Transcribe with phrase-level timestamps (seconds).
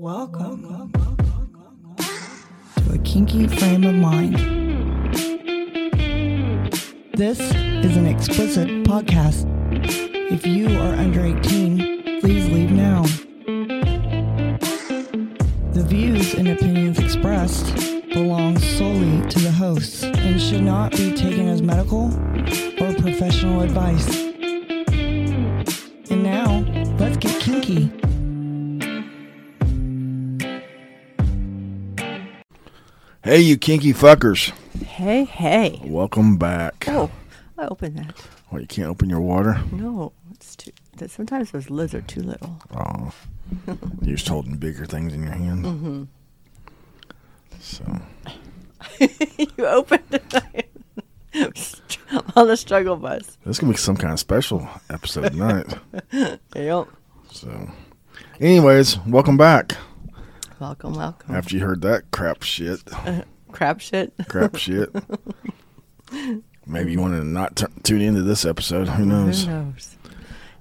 [0.00, 0.90] Welcome
[1.98, 4.34] to a kinky frame of mind.
[7.12, 9.44] This is an explicit podcast.
[10.32, 13.02] If you are under 18, please leave now.
[15.74, 17.74] The views and opinions expressed
[18.14, 22.06] belong solely to the hosts and should not be taken as medical
[22.80, 24.29] or professional advice.
[33.30, 34.50] Hey, you kinky fuckers.
[34.84, 35.80] Hey, hey.
[35.84, 36.86] Welcome back.
[36.88, 37.12] Oh,
[37.56, 38.18] I opened that.
[38.48, 39.56] What, you can't open your water?
[39.70, 40.72] No, it's too.
[40.96, 42.58] that- Sometimes those lids are too little.
[42.76, 43.12] Oh.
[44.02, 45.64] You're just holding bigger things in your hand.
[45.64, 46.02] Mm-hmm.
[47.60, 48.00] So,
[49.56, 50.68] you opened it.
[52.34, 53.38] On the struggle bus.
[53.44, 55.72] this is going to be some kind of special episode tonight.
[56.56, 56.88] Yep.
[57.30, 57.70] So,
[58.40, 59.76] anyways, welcome back.
[60.60, 61.34] Welcome, welcome.
[61.34, 62.80] After you heard that crap shit,
[63.52, 64.12] Crap shit.
[64.28, 64.90] crap shit.
[66.66, 68.86] Maybe you wanted to not t- tune into this episode.
[68.88, 69.44] Who knows?
[69.44, 69.96] Who knows?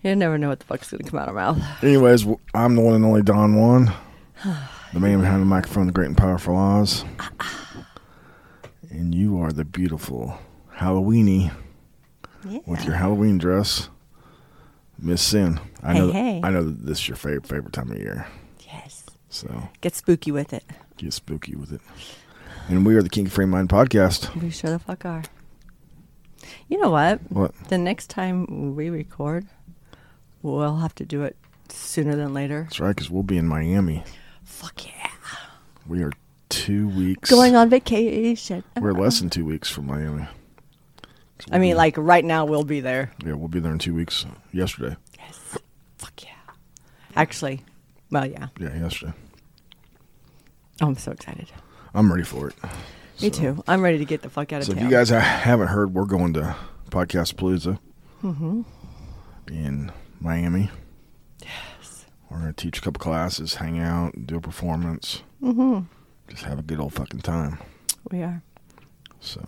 [0.01, 1.61] You never know what the fuck's gonna come out of our mouth.
[1.83, 3.93] Anyways, I'm the one and only Don Juan,
[4.93, 7.03] the man behind the microphone, the great and powerful Oz.
[8.91, 10.39] And you are the beautiful
[10.77, 11.51] Halloweeny
[12.43, 12.59] Yeah.
[12.65, 13.87] with your Halloween dress,
[14.97, 15.59] Miss Syn.
[15.83, 16.11] I Hey, know.
[16.11, 16.41] hey.
[16.43, 18.25] I know that this is your favorite favorite time of year.
[19.29, 20.63] So Get spooky with it.
[20.97, 21.81] get spooky with it.
[22.67, 24.33] And we are the King Frame Mind podcast.
[24.41, 25.23] We sure the fuck are.
[26.67, 27.19] You know what?
[27.29, 27.53] What?
[27.69, 29.47] The next time we record,
[30.41, 31.35] we'll have to do it
[31.69, 32.63] sooner than later.
[32.63, 34.03] That's right, because we'll be in Miami.
[34.43, 35.09] Fuck yeah.
[35.87, 36.11] We are
[36.49, 38.63] two weeks Going on vacation.
[38.79, 40.23] We're less than two weeks from Miami.
[40.23, 40.27] I
[41.51, 43.11] we'll mean, be- like right now, we'll be there.
[43.25, 44.25] yeah, we'll be there in two weeks.
[44.51, 45.57] Yesterday, Yes.
[45.97, 46.53] Fuck yeah.
[47.15, 47.61] Actually,
[48.11, 48.47] well, yeah.
[48.59, 49.13] yeah, yesterday.
[50.81, 51.51] Oh, I'm so excited.
[51.93, 52.55] I'm ready for it.
[53.21, 53.63] Me So- too.
[53.67, 54.67] I'm ready to get the fuck out of town.
[54.67, 54.89] So if town.
[54.89, 56.55] you guys ha- haven't heard, we're going to
[56.89, 57.79] Podcast Palooza
[58.23, 58.61] Mm-hmm.
[59.49, 60.69] in Miami.
[61.41, 62.05] Yes.
[62.29, 65.79] We're going to teach a couple classes, hang out, do a performance, Mm-hmm.
[66.29, 67.59] just have a good old fucking time.
[68.11, 68.41] We are.
[69.21, 69.41] So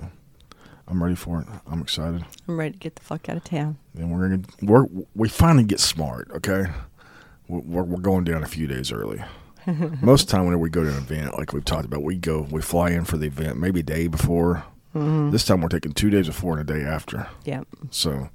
[0.88, 1.48] I'm ready for it.
[1.68, 2.26] I'm excited.
[2.48, 3.78] I'm ready to get the fuck out of town.
[3.98, 6.30] And we're gonna we're we finally get smart.
[6.36, 6.66] Okay,
[7.60, 9.22] we're we're going down a few days early.
[10.02, 12.16] Most of the time, whenever we go to an event, like we've talked about, we
[12.16, 14.64] go we fly in for the event maybe a day before.
[14.96, 15.30] Mm-hmm.
[15.32, 17.28] This time we're taking two days before and a day after.
[17.46, 17.64] Yeah.
[17.92, 18.30] So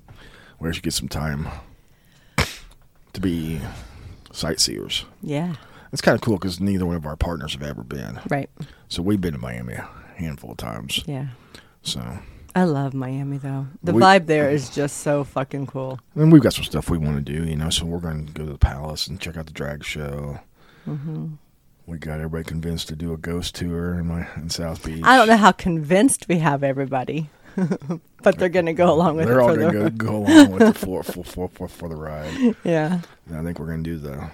[0.59, 1.49] we actually get some time
[3.12, 3.60] to be
[4.32, 5.04] sightseers.
[5.22, 5.54] Yeah.
[5.93, 8.21] It's kind of cool because neither one of our partners have ever been.
[8.28, 8.50] Right.
[8.88, 11.03] So we've been to Miami a handful of times.
[11.06, 11.28] Yeah.
[11.83, 12.19] So
[12.56, 13.67] I love Miami though.
[13.83, 16.00] The We- vibe there is just so fucking cool.
[16.15, 17.69] and we've got some stuff we want to do, you know.
[17.71, 20.41] So we're going to go to the palace and check out the drag show.
[20.87, 21.34] hmm
[21.87, 25.03] We got everybody convinced to do a ghost tour in my in South Beach.
[25.05, 27.28] I don't know how convinced we have everybody,
[28.22, 29.28] but they're gonna go along with it.
[29.28, 31.95] They're all going to go, go along with it for, for, for, for, for the
[31.97, 32.56] ride.
[32.65, 33.00] yeah.
[33.28, 34.31] And I think we're going to do the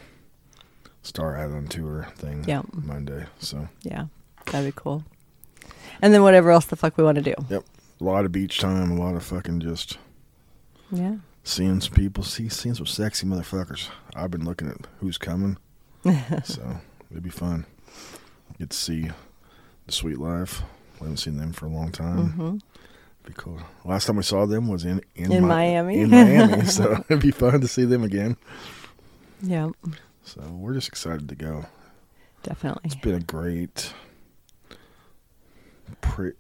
[1.03, 2.63] Star Island tour thing Yeah.
[2.73, 3.27] Monday.
[3.41, 4.07] So Yeah.
[4.53, 5.03] That'd be cool.
[6.01, 7.35] And then whatever else the fuck we want to do.
[7.51, 7.65] Yep.
[8.03, 9.97] A lot of beach time, a lot of fucking just
[10.91, 11.17] Yeah.
[11.45, 13.89] seeing some people, see seeing some sexy motherfuckers.
[14.17, 15.57] I've been looking at who's coming,
[16.45, 16.81] so
[17.13, 17.65] it'd be fun.
[18.59, 19.11] Get to see
[19.87, 20.63] the Sweet Life.
[20.99, 22.31] We haven't seen them for a long time.
[22.33, 22.57] hmm
[23.25, 23.61] Be cool.
[23.85, 26.01] Last time we saw them was in in, In Mi- Miami.
[26.01, 28.37] In Miami, so it'd be fun to see them again.
[29.41, 29.71] Yeah.
[30.25, 31.67] So we're just excited to go.
[32.43, 32.83] Definitely.
[32.85, 33.93] It's been a great.
[36.01, 36.33] Pre-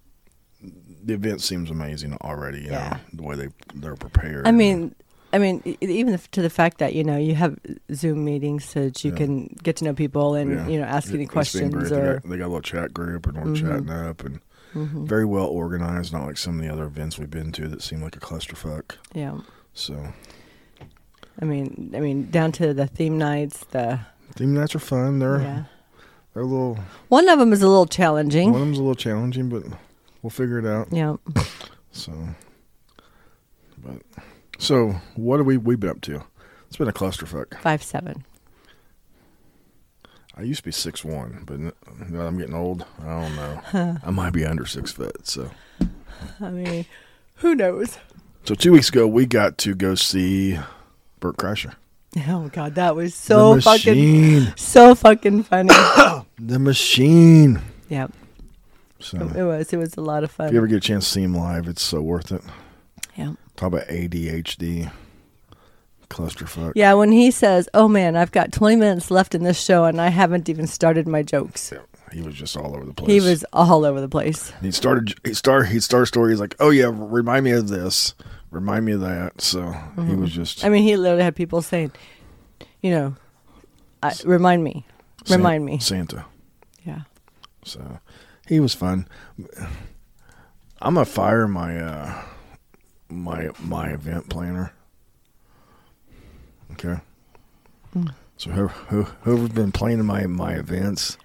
[1.05, 2.61] the event seems amazing already.
[2.63, 2.91] You Yeah.
[2.91, 4.47] know, the way they they're prepared.
[4.47, 4.95] I mean,
[5.35, 7.59] I mean, even if- to the fact that you know you have
[7.95, 9.17] Zoom meetings so that you Yeah.
[9.17, 10.69] can get to know people and Yeah.
[10.69, 11.89] you know ask It- any questions great.
[11.89, 12.15] They or.
[12.21, 13.57] got, they got a little chat group and we're Mhm.
[13.61, 14.41] chatting up and
[14.75, 15.07] Mhm.
[15.07, 16.13] very well organized.
[16.13, 18.93] Not like some of the other events we've been to that seem like a clusterfuck.
[19.15, 19.39] Yeah,
[19.75, 20.13] So
[21.41, 23.65] I mean, I mean, down to the theme nights.
[23.71, 24.01] The
[24.37, 25.19] theme nights are fun.
[25.19, 25.63] They're yeah,
[26.35, 26.79] they're a little.
[27.09, 28.53] one of them is a little challenging.
[28.53, 29.63] One of them's a little challenging, but
[30.23, 30.89] we'll figure it out.
[30.93, 31.17] Yeah,
[31.91, 32.13] So,
[33.79, 34.01] but
[34.59, 36.25] so what have we we been up to?
[36.69, 37.59] It's been a clusterfuck.
[37.61, 38.25] five seven.
[40.35, 41.61] I used to be six one, but
[42.09, 42.87] now I'm getting old.
[43.03, 43.99] I don't know.
[44.05, 45.27] I might be under six foot.
[45.27, 45.51] So,
[46.41, 46.87] I mean,
[47.37, 47.99] who knows?
[48.45, 50.59] so two weeks ago we got to go see
[51.21, 51.75] Bert Kreischer.
[52.27, 55.69] Oh god, that was so fucking so fucking funny.
[56.39, 57.61] the machine.
[57.89, 58.07] yeah,
[59.03, 59.73] So, it was.
[59.73, 60.47] It was a lot of fun.
[60.47, 62.43] if you ever get a chance to see him live, it's so worth it.
[63.17, 64.91] yeah, Talk about ADHD.
[66.09, 66.73] clusterfuck.
[66.75, 70.01] Yeah, when he says, "Oh man, I've got 20 minutes left in this show and
[70.01, 71.81] I haven't even started my jokes." Yeah,
[72.13, 73.11] He was just all over the place.
[73.11, 74.53] He was all over the place.
[74.61, 75.15] He started.
[75.25, 76.31] He start a story.
[76.33, 78.15] He's like, "Oh yeah, remind me of this.
[78.51, 79.73] Remind me of that." So
[80.07, 80.59] he was just.
[80.59, 80.67] Mm-hmm.
[80.67, 81.93] I mean, he literally had people saying,
[82.83, 83.17] you know,
[84.03, 84.85] I, remind me,
[85.25, 85.79] San- remind me.
[85.79, 86.27] Santa.
[86.85, 87.01] Yeah.
[87.65, 87.99] So
[88.53, 89.09] he was fun.
[90.83, 92.23] I'm gonna fire my uh
[93.09, 94.75] my my event planner.
[96.73, 96.97] Okay.
[97.95, 98.09] Hmm.
[98.37, 101.17] So who, who, whoever's been planning my my events,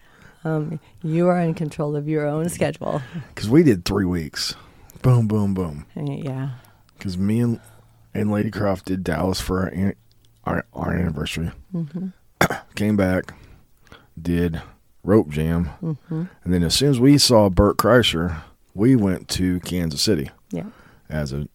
[0.46, 3.02] Um, you are in control of your own schedule.
[3.36, 4.56] because we did three weeks,
[5.02, 5.86] boom, boom, boom.
[5.96, 6.52] Yeah.
[6.98, 7.60] Because me and
[8.14, 9.96] and Lady Croft did Dallas for our
[10.46, 11.52] our, our anniversary.
[11.74, 12.08] Mm-hmm.
[12.76, 13.34] Came back,
[14.22, 14.62] did
[15.08, 16.24] Rope Jam, mm-hmm.
[16.44, 18.42] and then as soon as we saw Bert Kreischer,
[18.76, 20.66] we went to Kansas City Yeah.
[21.10, 21.48] as a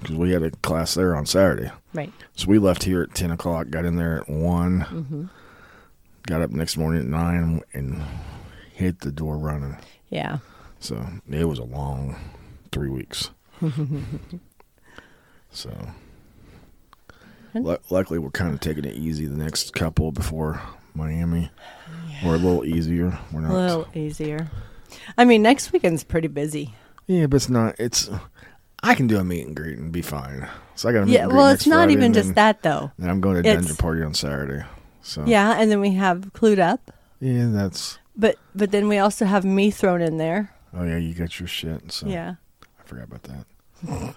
[0.00, 1.70] because we had a class there on Saturday.
[1.94, 2.12] Right.
[2.36, 5.24] So we left here at ten o'clock, got in there at one, mm-hmm.
[6.26, 8.02] got up next morning at nine, and
[8.74, 9.78] hit the door running.
[10.10, 10.38] Yeah.
[10.78, 12.16] So it was a long
[12.70, 13.30] three weeks.
[15.50, 15.70] so
[17.54, 20.60] lu- luckily, we're kind of taking it easy the next couple before
[20.94, 21.50] Miami.
[22.24, 23.18] We're a little easier.
[23.32, 24.48] We're A little easier.
[25.18, 26.74] I mean, next weekend's pretty busy.
[27.06, 27.74] yeah, but it's not.
[27.78, 28.10] It's.
[28.82, 30.46] I can do a meet and greet and be fine.
[30.74, 31.24] So I got meet Yeah.
[31.24, 32.92] and Well, it's not Friday, even and just then- that though.
[32.98, 34.64] Then I'm going to It's- dungeon party on Saturday.
[35.02, 36.90] So Yeah, and then we have clued up,
[37.20, 37.98] yeah, that's.
[38.16, 40.50] but but then we also have me thrown in there.
[40.76, 41.92] Oh yeah, you got your shit.
[41.92, 42.34] So Yeah.
[42.62, 43.46] I forgot about that.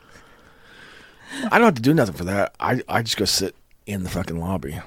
[1.52, 2.56] I don't have to do nothing for that.
[2.60, 3.56] I I just go sit
[3.86, 4.80] in the fucking lobby.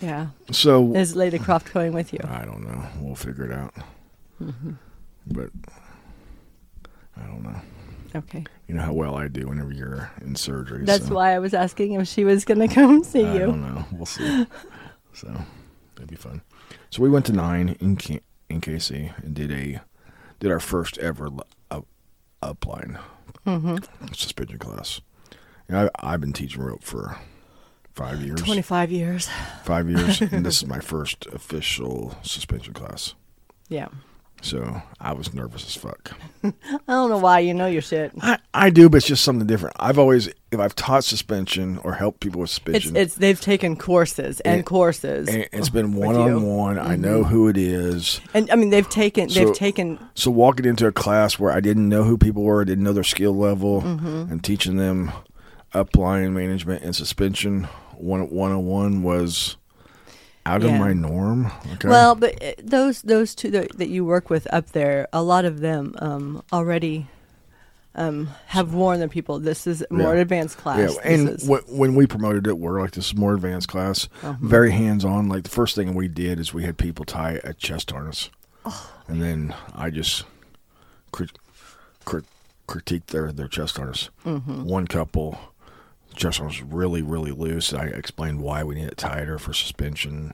[0.00, 0.28] Yeah.
[0.52, 2.20] So Is Lady Croft going with you?
[2.24, 2.82] I don't know.
[3.00, 3.74] We'll figure it out.
[5.26, 5.50] But
[7.16, 7.60] I don't know.
[8.14, 8.44] Okay.
[8.68, 10.84] You know how well I do whenever you're in surgery.
[10.84, 13.42] That's so why I was asking if she was going to come see I you.
[13.42, 13.84] I don't know.
[13.92, 14.46] We'll see.
[15.12, 15.34] so
[15.96, 16.42] it'd be fun.
[16.90, 19.80] So we went to nine in K- in KC and did a
[20.40, 21.30] did our first ever
[21.70, 21.86] up,
[22.42, 22.98] upline
[23.46, 24.12] Mm-hmm.
[24.12, 25.00] suspension class.
[25.68, 27.16] You know, I, I've been teaching rope for
[27.96, 28.40] five years.
[28.40, 29.28] 25 years.
[29.64, 33.14] Five years, and this is my first official suspension class.
[33.68, 33.88] Yeah.
[34.42, 36.12] So I was nervous as fuck.
[36.44, 36.52] I
[36.86, 38.12] don't know why you know your shit.
[38.20, 39.74] I, I do, but it's just something different.
[39.80, 43.76] I've always, if I've taught suspension or helped people with It's suspension, it's they've taken
[43.76, 45.26] courses and, And- courses.
[45.28, 46.78] and it's been one on one.
[46.78, 48.20] I know who it is.
[48.34, 51.60] And I mean they've taken So- they've taken So walking into a class where I
[51.60, 54.30] didn't know who people were, didn't know their skill level, Mm-hmm.
[54.30, 55.12] and teaching them
[55.74, 59.56] upline management and suspension one one on one was
[60.44, 60.74] out Yeah.
[60.74, 61.50] of my norm.
[61.74, 61.88] Okay.
[61.88, 65.44] Well, but uh, those those two that, that you work with up there, a lot
[65.44, 67.08] of them um, already
[67.94, 70.20] um, have warned the people this is more Yeah.
[70.20, 70.94] advanced class.
[70.96, 74.08] Yeah, and is- wh- when we promoted it, we're like this is more advanced class,
[74.22, 74.34] Uh-huh.
[74.40, 75.28] very hands on.
[75.28, 78.28] Like the first thing we did is we had people tie a chest harness,
[78.64, 78.90] Oh.
[79.08, 80.24] and then I just
[81.10, 81.38] crit-
[82.04, 82.24] crit-
[82.68, 84.10] critiqued their their chest harness.
[84.26, 84.64] Mm-hmm.
[84.64, 85.38] One couple
[86.22, 87.72] harness was really really loose.
[87.72, 90.32] I explained why we need it tighter for suspension.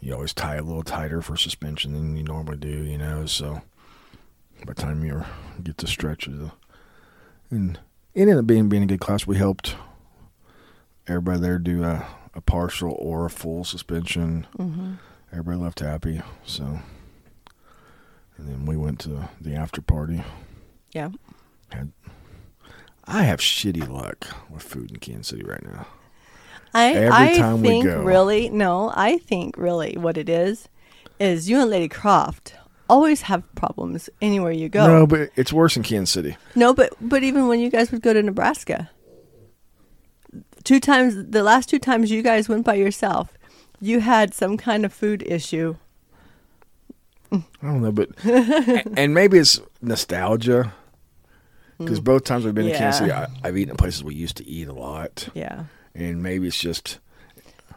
[0.00, 3.24] You always tie a little tighter for suspension than you normally do, you know.
[3.26, 3.62] So
[4.66, 5.24] by the time you
[5.62, 6.50] get to stretch it,
[7.50, 7.78] and
[8.14, 9.26] it ended up being being a good class.
[9.26, 9.76] We helped
[11.06, 14.46] everybody there do a, a partial or a full suspension.
[14.58, 14.98] Mhm.
[15.32, 16.22] Everybody left happy.
[16.44, 16.80] So,
[18.36, 20.22] and then we went to the after party.
[20.92, 21.10] yeah.
[21.70, 21.90] Had
[23.06, 25.86] I have shitty luck with food in Kansas City right now.
[26.72, 28.02] I Every I time we think go.
[28.02, 30.68] really no, I think really what it is
[31.20, 32.54] is you and Lady Croft
[32.88, 34.86] always have problems anywhere you go.
[34.86, 36.36] No, but it's worse in Kansas City.
[36.54, 38.90] No, but but even when you guys would go to Nebraska,
[40.64, 43.36] two times the last two times you guys went by yourself,
[43.80, 45.76] you had some kind of food issue.
[47.30, 48.10] I don't know, but
[48.96, 50.72] and maybe it's nostalgia
[51.78, 54.36] because both times we've been to Kansas City, I, I've eaten at places we used
[54.38, 55.64] to eat a lot, Yeah,
[55.94, 56.98] and maybe it's just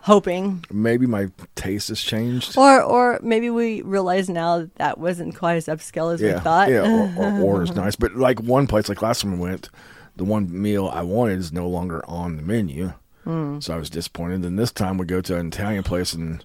[0.01, 2.57] hoping, maybe my taste has changed.
[2.57, 6.39] or or maybe we realize now that that wasn't quite as upscale as yeah, we
[6.41, 6.69] thought.
[6.69, 9.69] yeah, or, or, or it's nice, but like one place, like last time we went,
[10.15, 13.59] the one meal I wanted is no longer on the menu, Hmm.
[13.59, 14.41] so I was disappointed.
[14.43, 16.41] Then this time we go to an Italian place, and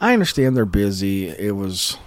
[0.00, 1.28] I understand they're busy.
[1.28, 1.98] It was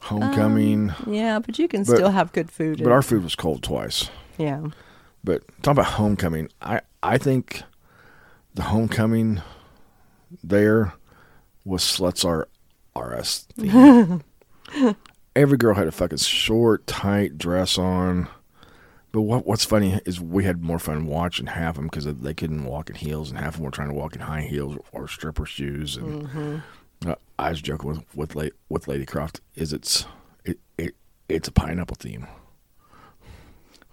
[0.00, 2.82] homecoming, um, yeah, but you can But- still have good food.
[2.82, 4.10] but our food was cold twice.
[4.38, 4.62] yeah,
[5.22, 7.62] But talk about homecoming, I I think
[8.54, 9.40] the homecoming
[10.42, 10.94] there
[11.64, 12.48] was sluts are
[12.96, 14.22] RS theme.
[15.36, 18.28] Every girl had a fucking short, tight dress on.
[19.12, 22.34] But what what's funny is we had more fun watching half of them because they
[22.34, 24.76] couldn't walk in heels, and half of them were trying to walk in high heels
[24.92, 25.96] or stripper shoes.
[25.96, 26.56] And mm-hmm.
[27.06, 30.06] Uh, I was joking with with, La- with Lady Croft is it's
[30.44, 30.94] it, it
[31.28, 32.26] it's a pineapple theme.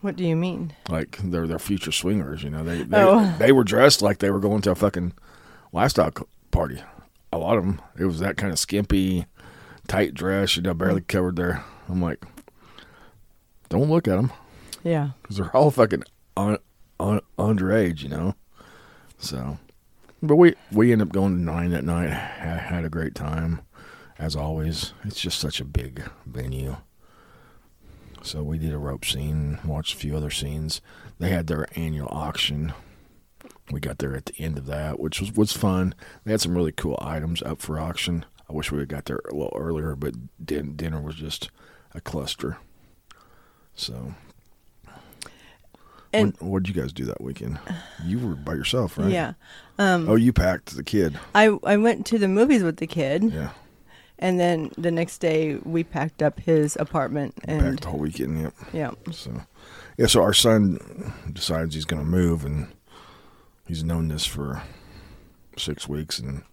[0.01, 0.73] What do you mean?
[0.89, 2.63] Like they're they're future swingers, you know.
[2.63, 3.35] They they, Oh.
[3.39, 5.13] they were dressed like they were going to a fucking
[5.73, 6.11] lifestyle
[6.51, 6.81] party.
[7.33, 9.25] A lot of them, it was that kind of skimpy,
[9.87, 11.63] tight dress, you know, barely covered their.
[11.89, 12.23] I'm like,
[13.69, 14.31] don't look at them
[14.83, 15.09] Yeah.
[15.21, 16.03] because they're all fucking
[16.37, 16.57] un,
[16.99, 18.35] un, underage, you know.
[19.17, 19.57] So,
[20.21, 22.09] but we we ended up going to nine that night.
[22.09, 23.61] Had, had a great time,
[24.17, 24.93] as always.
[25.03, 26.77] It's just such a big venue.
[28.21, 30.81] So we did a rope scene, watched a few other scenes.
[31.19, 32.73] They had their annual auction.
[33.71, 35.93] We got there at the end of that, which was was fun.
[36.23, 38.25] They had some really cool items up for auction.
[38.49, 41.51] I wish we had got there a little earlier, but din- dinner was just
[41.93, 42.57] a cluster.
[43.75, 44.15] So
[46.13, 47.59] And what did you guys do that weekend?
[48.05, 49.09] You were by yourself, right?
[49.11, 49.33] yeah,
[49.77, 51.19] um, Oh, you packed the kid.
[51.35, 53.49] I I went to the movies with the kid, Yeah.
[54.19, 58.41] and then the next day we packed up his apartment and packed the whole weekend.
[58.41, 58.53] Yep.
[58.73, 59.41] yeah, So,
[59.97, 60.07] yeah.
[60.07, 62.67] So our son decides he's going to move, and
[63.67, 64.63] he's known this for
[65.57, 66.43] six weeks and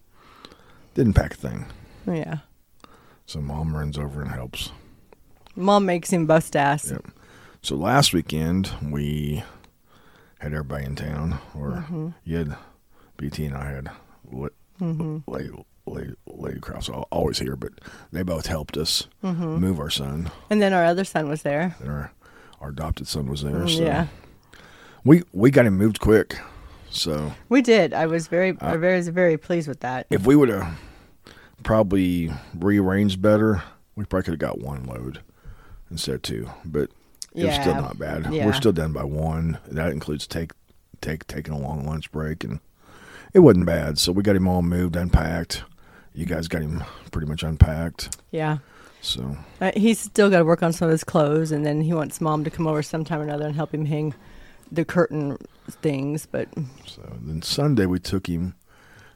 [0.95, 1.65] didn't pack a thing.
[2.05, 2.39] yeah.
[3.27, 4.71] So mom runs over and helps.
[5.55, 6.91] Mom makes him bust ass.
[6.91, 7.05] Yep.
[7.65, 9.43] So last weekend we
[10.39, 12.09] had everybody in town, or Mm-hmm.
[12.23, 12.55] you had
[13.17, 13.89] BT and I had
[14.31, 14.49] La-
[15.25, 15.49] Lady,
[15.87, 17.71] Lady, Lady Croft's always here, but
[18.11, 19.55] they both helped us Mm-hmm.
[19.57, 20.29] move our son.
[20.51, 21.75] And then our other son was there.
[21.79, 22.11] And our
[22.61, 23.53] our adopted son was there.
[23.53, 24.07] Mm, So Yeah,
[25.03, 26.37] we we got him moved quick.
[26.91, 27.95] So we did.
[27.95, 30.05] I was very, Uh, I very, very pleased with that.
[30.11, 30.77] if we would have
[31.63, 33.63] probably rearranged better,
[33.95, 35.21] we probably could have got one load
[35.89, 36.49] instead of two.
[36.63, 36.91] But
[37.35, 38.33] it was still not bad.
[38.33, 38.45] Yeah.
[38.45, 39.57] We're still done by one.
[39.67, 40.51] That includes take
[41.01, 42.59] take taking a long lunch break, and
[43.33, 43.97] it wasn't bad.
[43.99, 45.63] So we got him all moved, unpacked.
[46.13, 48.17] You guys got him pretty much unpacked.
[48.31, 48.59] Yeah.
[49.01, 51.93] So Uh, he's still got to work on some of his clothes, and then he
[51.93, 54.15] wants mom to come over sometime or another and help him hang
[54.71, 55.37] the curtain
[55.69, 56.25] things.
[56.25, 56.47] But
[56.87, 58.55] so then Sunday we took him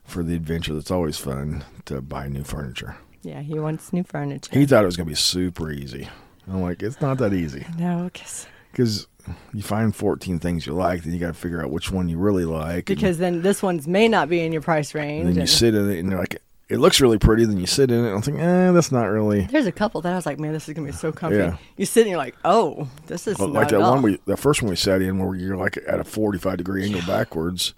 [0.03, 0.73] for the adventure.
[0.73, 2.97] That's always fun to buy new furniture.
[3.23, 4.51] yeah, he wants new furniture.
[4.53, 6.07] He thought it was gonna be super easy.
[6.47, 7.65] I'm like, it's not that easy.
[7.77, 9.07] No, because because
[9.53, 12.17] you find 14 things you like, then you got to figure out which one you
[12.17, 12.85] really like.
[12.85, 15.21] because then this one's may not be in your price range.
[15.21, 17.45] and then you and- sit in it and you're like, it looks really pretty.
[17.45, 19.41] Then you sit in it and I'm thinking, eh, that's not really.
[19.41, 21.37] There's a couple that I was like, man, this is gonna be so comfy.
[21.37, 21.57] Yeah.
[21.77, 24.37] You sit and you're like, oh, this is not like at that one, we that
[24.37, 27.73] first one we sat in where you're like at a 45 degree angle backwards.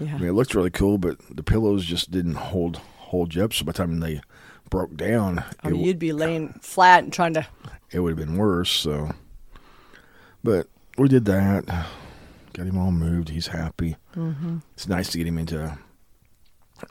[0.00, 0.14] yeah.
[0.16, 3.52] I mean, it looked really cool, but the pillows just didn't hold hold you up.
[3.52, 4.20] So by the time they
[4.70, 7.46] broke down, Oh, it, you'd be laying flat and trying to.
[7.92, 8.70] It would have been worse.
[8.70, 9.10] So,
[10.42, 10.66] but
[10.98, 11.66] we did that.
[12.52, 13.30] Got him all moved.
[13.30, 13.96] He's happy.
[14.14, 14.58] Mm-hmm.
[14.74, 15.76] It's nice to get him into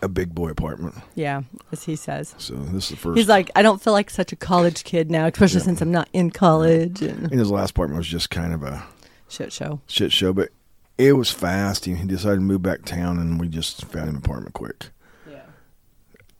[0.02, 0.96] a, big boy apartment.
[1.16, 1.42] Yeah,
[1.72, 2.34] as he says.
[2.40, 3.18] So this is the first.
[3.18, 5.66] He's like, I don't feel like such a college kid now, especially Yeah.
[5.66, 8.84] since I'm not in college and and his last apartment was just kind of a
[9.30, 9.82] shit show.
[9.88, 10.50] shit show, but
[10.98, 11.86] it was fast.
[11.86, 14.90] He, he decided to move back town, and we just found him an apartment quick.
[15.30, 15.42] Yeah.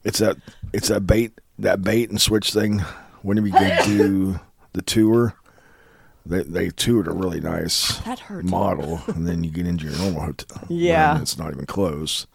[0.04, 0.38] It's that
[0.74, 2.80] it's that bait that bait and switch thing.
[3.22, 4.40] Whenever you go do
[4.74, 5.36] the tour,
[6.26, 8.02] they they toured a really nice
[8.44, 10.64] model, and then you get into your normal hotel.
[10.70, 11.14] Yeah.
[11.14, 12.28] and it's not even close.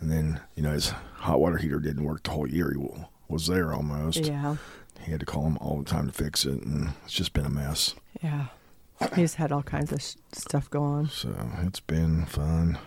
[0.00, 2.72] And then you know his hot water heater didn't work the whole year.
[2.72, 2.88] He
[3.28, 4.18] was there almost.
[4.26, 4.56] Yeah.
[5.00, 7.46] He had to call him all the time to fix it, and it's just been
[7.46, 7.94] a mess.
[8.22, 8.46] Yeah.
[9.14, 11.10] He's had all kinds of sh- stuff go on.
[11.10, 12.78] So it's been fun.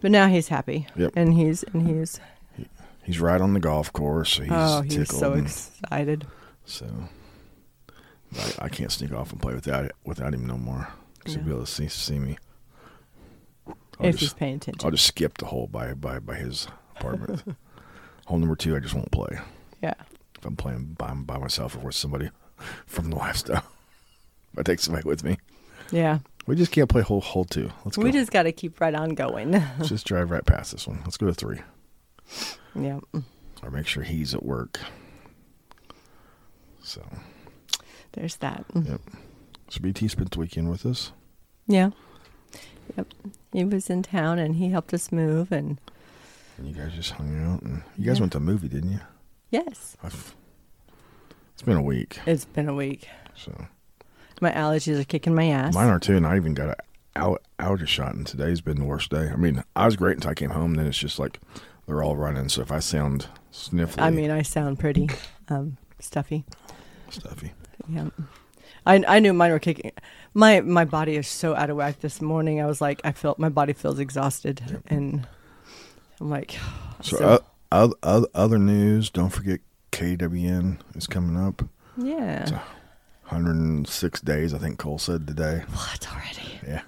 [0.00, 0.86] But now he's happy.
[0.96, 1.12] Yep.
[1.16, 2.20] And he's and he's
[3.04, 4.34] He's right on the golf course.
[4.34, 5.20] So he's oh, he's tickled.
[5.20, 6.26] so excited.
[6.64, 6.86] So
[8.38, 10.88] I, I can't sneak off and play without it, without him no more.
[11.18, 12.36] Because he'll be able to see, see me.
[14.00, 14.80] I'll if he's paying attention.
[14.84, 16.66] I'll just skip the hole by by by his
[16.96, 17.42] apartment.
[18.26, 19.38] hole number two, I just won't play.
[19.82, 19.94] yeah.
[20.38, 22.30] If I'm playing by by myself or with somebody
[22.86, 23.64] from the lifestyle,
[24.52, 25.38] if I take somebody with me,
[25.92, 26.18] Yeah.
[26.46, 27.70] we just can't play hole hole two.
[27.84, 28.02] Let's go.
[28.02, 29.52] We just got to keep right on going.
[29.78, 31.00] Let's just drive right past this one.
[31.04, 31.60] Let's go to three.
[32.74, 32.98] yeah.
[33.62, 34.80] or make sure he's at work.
[36.82, 37.02] So,
[38.12, 38.64] There's that.
[38.74, 39.00] yep.
[39.70, 41.12] So BT spent the weekend with us.
[41.66, 41.90] Yeah.
[42.96, 43.06] Yep.
[43.52, 45.78] He was in town and he helped us move and
[46.58, 48.22] And you guys just hung out, and you guys Yeah.
[48.22, 49.00] went to a movie, didn't you?
[49.50, 49.96] yes.
[50.02, 50.34] I've,
[51.54, 53.08] it's been a week, It's been a week.
[53.34, 53.66] so
[54.40, 55.74] My allergies are kicking my ass.
[55.74, 56.16] mine are too.
[56.16, 56.76] And I even got a
[57.14, 59.28] out outage shot, and today's been the worst day.
[59.30, 60.74] I mean, I was great until I came home.
[60.74, 61.38] Then it's just like
[61.86, 62.48] they're all running.
[62.48, 65.08] So if I sound sniffly, I mean, I sound pretty
[65.48, 66.44] um, stuffy.
[67.10, 67.52] stuffy.
[67.88, 68.08] Yeah.
[68.86, 69.92] I I knew mine were kicking.
[70.34, 72.60] My my body is so out of whack this morning.
[72.60, 75.26] I was like, I felt my body feels exhausted, and
[76.20, 76.56] I'm like,
[77.02, 77.38] So, so, uh,
[77.72, 79.10] oth- oth- other news.
[79.10, 79.60] Don't forget
[79.92, 81.62] KWN is coming up.
[81.96, 82.44] yeah.
[82.46, 82.60] So-
[83.28, 85.62] 106 days, I think Cole said today.
[85.72, 86.60] What already?
[86.66, 86.82] Yeah.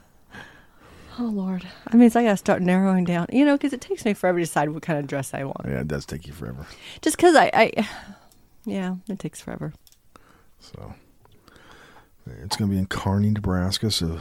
[1.19, 1.67] Oh Lord!
[1.89, 3.27] I mean, so I gotta start narrowing down.
[3.33, 5.63] You know, because it takes me forever to decide what kind of dress I want.
[5.65, 6.67] Yeah, it does take you forever.
[7.03, 7.89] Just because I, I,
[8.65, 9.73] yeah, it takes forever.
[10.61, 10.95] So
[12.27, 13.91] it's going to be in Kearney, Nebraska.
[13.91, 14.21] So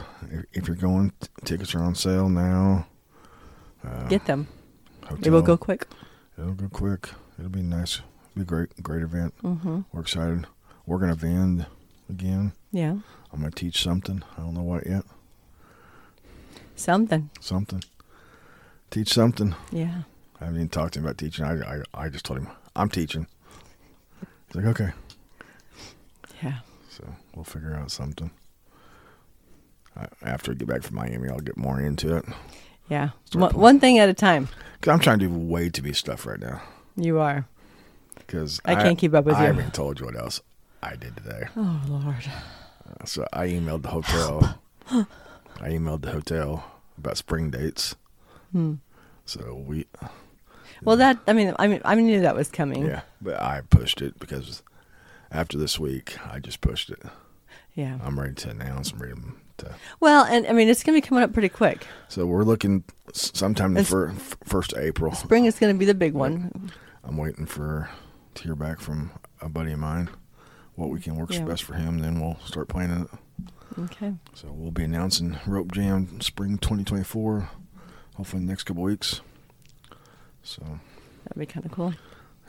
[0.52, 2.86] if, you're going, t- tickets are on sale now.
[3.86, 4.46] Uh, Get them.
[5.04, 5.86] hotel, It will go quick.
[6.38, 7.08] It'll go quick.
[7.38, 7.96] It'll be nice.
[7.96, 9.34] It'll be a great, great event.
[9.42, 9.80] Mm-hmm.
[9.92, 10.46] We're excited.
[10.86, 11.66] We're going to vend
[12.10, 12.52] again.
[12.72, 12.96] Yeah,
[13.32, 14.22] I'm going to teach something.
[14.36, 15.04] I don't know what yet.
[16.76, 17.30] something.
[17.40, 17.82] Something.
[18.90, 19.54] Teach something.
[19.72, 20.02] Yeah.
[20.40, 21.44] I haven't even talked to him about teaching.
[21.44, 23.26] I, I, I just told him I'm teaching.
[24.54, 24.92] He's like, okay.
[26.42, 26.58] Yeah.
[26.88, 28.30] So we'll figure out something.
[29.96, 32.24] I, after I get back from Miami, I'll get more into it.
[32.88, 33.10] Yeah.
[33.32, 34.48] One, one thing at a time.
[34.80, 36.62] Cause I'm trying to do way too many stuff right now.
[36.96, 37.46] You are.
[38.16, 39.44] Because I can't keep up with I you.
[39.44, 40.40] I haven't even told you what else
[40.82, 41.48] I did today.
[41.56, 42.24] Oh Lord.
[43.00, 44.60] Uh, So I emailed the hotel.
[44.90, 45.06] I
[45.70, 46.64] emailed the hotel
[46.96, 47.96] about spring dates.
[48.52, 48.74] Hmm.
[49.24, 49.86] So we,
[50.84, 52.84] Well, that I mean, I mean, I knew that was coming.
[52.86, 54.62] yeah, but I pushed it because
[55.30, 57.02] after this week, I just pushed it.
[57.74, 57.98] Yeah.
[58.04, 58.92] I'm ready to announce.
[58.92, 59.14] I'm ready
[59.58, 59.74] to.
[60.00, 61.86] Well, and I mean, it's gonna be coming up pretty quick.
[62.08, 65.12] So we're looking sometime in the It's- fir- f- first April.
[65.14, 66.70] Spring is gonna be the big one.
[67.02, 67.88] I'm waiting for
[68.34, 69.10] to hear back from
[69.40, 70.08] a buddy of mine
[70.76, 71.44] what weekend works Yeah.
[71.44, 71.98] best for him.
[71.98, 73.80] Then we'll start planning it.
[73.80, 74.14] Okay.
[74.34, 77.48] So we'll be announcing Rope Jam Spring 2024,
[78.16, 79.20] hopefully in the next couple weeks.
[80.44, 80.62] So
[81.24, 81.94] That'd be kind of cool.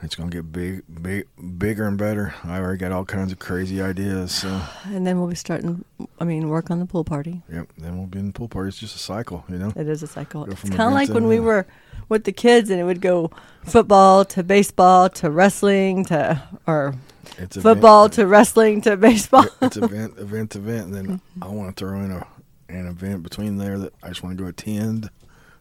[0.02, 2.36] it's gonna get big, big, bigger and better.
[2.44, 4.34] I already got all kinds of crazy ideas.
[4.34, 5.84] So And then we'll be starting.
[6.20, 7.42] I mean, work on the pool party.
[7.52, 8.68] yep, then we'll be in the pool party.
[8.68, 9.72] It's just a cycle, you know.
[9.76, 10.46] It is a cycle.
[10.46, 11.66] Go It's kind of like when we were
[12.10, 13.32] with the kids, and it would go
[13.64, 16.94] football to baseball to wrestling to or
[17.38, 19.48] It's football event, to wrestling to baseball.
[19.62, 21.22] It's event, event, event, and then.
[21.42, 22.28] I want to throw in a
[22.68, 25.10] an event between there that I just want to go attend.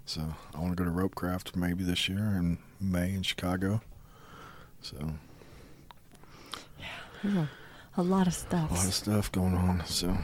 [0.07, 0.23] So
[0.55, 3.81] I want to go to Ropecraft maybe this year in May in Chicago.
[4.83, 4.97] So
[7.23, 7.49] There's a,
[7.97, 8.71] a lot of stuff.
[8.71, 9.83] a lot of stuff going on.
[9.87, 10.17] So,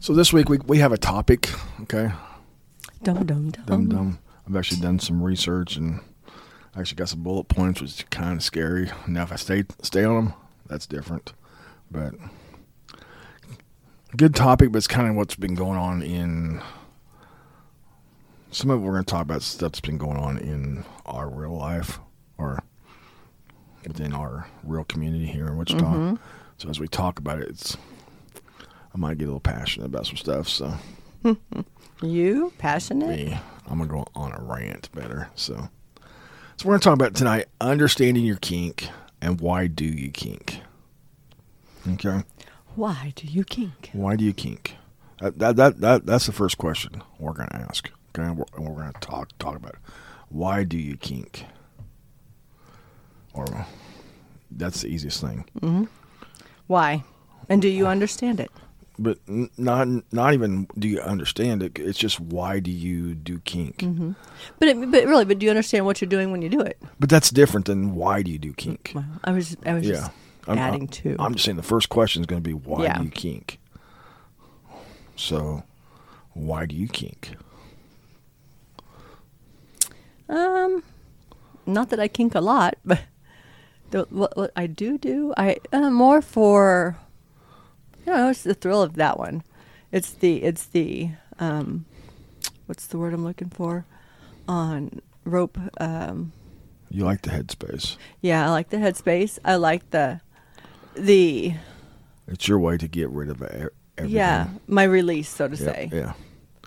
[0.00, 1.50] so this week we we have a topic.
[1.82, 2.12] Okay,
[3.02, 3.64] Dum dum dum.
[3.66, 4.18] dum dum.
[4.48, 6.00] I've actually done some research and
[6.74, 8.90] I actually got some bullet points, which is kind of scary.
[9.06, 10.34] Now, if I stay stay on them,
[10.66, 11.32] that's different.
[11.90, 12.14] But
[14.16, 16.60] good topic, but it's kind of what's been going on in.
[18.50, 21.28] Some of what we're going to talk about stuff that's been going on in our
[21.28, 21.98] real life
[22.36, 22.62] or
[23.86, 25.80] within our real community here in Wichita.
[25.84, 26.18] Mhm.
[26.58, 27.76] So as we talk about it, it's
[28.94, 30.48] I might get a little passionate about some stuff.
[30.48, 30.74] So
[32.02, 33.08] You passionate?
[33.08, 35.30] me, I'm gonna go on a rant better.
[35.34, 35.70] So,
[36.56, 38.88] so we're gonna talk about tonight understanding your kink
[39.22, 40.60] and why do you kink.
[41.88, 42.22] Okay,
[42.76, 43.90] Why do you kink?
[43.92, 44.76] why do you kink?
[45.20, 47.90] That that that, that that's the first question we're gonna ask.
[48.14, 49.78] Okay, and we're, and we're gonna talk talk about it.
[50.28, 51.44] why do you kink,
[53.34, 53.66] or
[54.50, 55.44] that's the easiest thing.
[55.60, 55.84] hmm
[56.66, 57.04] Why?
[57.48, 58.50] And do you understand it?
[58.98, 59.18] But
[59.58, 61.78] not not even do you understand it?
[61.78, 63.80] It's just why do you do kink?
[63.82, 64.12] hmm
[64.58, 66.78] But it, but really, but do you understand what you're doing when you do it?
[67.00, 68.92] But that's different than why do you do kink?
[68.94, 69.92] Well, I was I was Yeah.
[69.92, 70.10] just
[70.46, 71.16] I'm, adding to.
[71.18, 72.98] I'm just saying the first question is going to be why Yeah.
[72.98, 73.58] do you kink?
[75.16, 75.62] So,
[76.32, 77.32] why do you kink?
[80.28, 80.82] Um,
[81.66, 83.00] not that I kink a lot, but
[83.90, 86.96] the, what, what I do do, I uh, more for,
[88.06, 89.42] you know, it's the thrill of that one.
[89.90, 91.84] It's the it's the um,
[92.66, 93.84] what's the word I'm looking for,
[94.48, 95.58] on rope.
[95.78, 96.32] Um,
[96.90, 97.96] You like the headspace.
[98.22, 99.38] yeah, I like the headspace.
[99.44, 100.20] I like the
[100.94, 101.54] the
[102.28, 103.70] It's your way to get rid of everything.
[104.08, 105.90] yeah my release, so to say.
[105.92, 106.12] Yeah.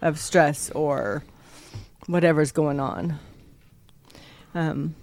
[0.02, 1.24] of stress or
[2.08, 3.20] whatever's going on.
[4.54, 4.96] Um,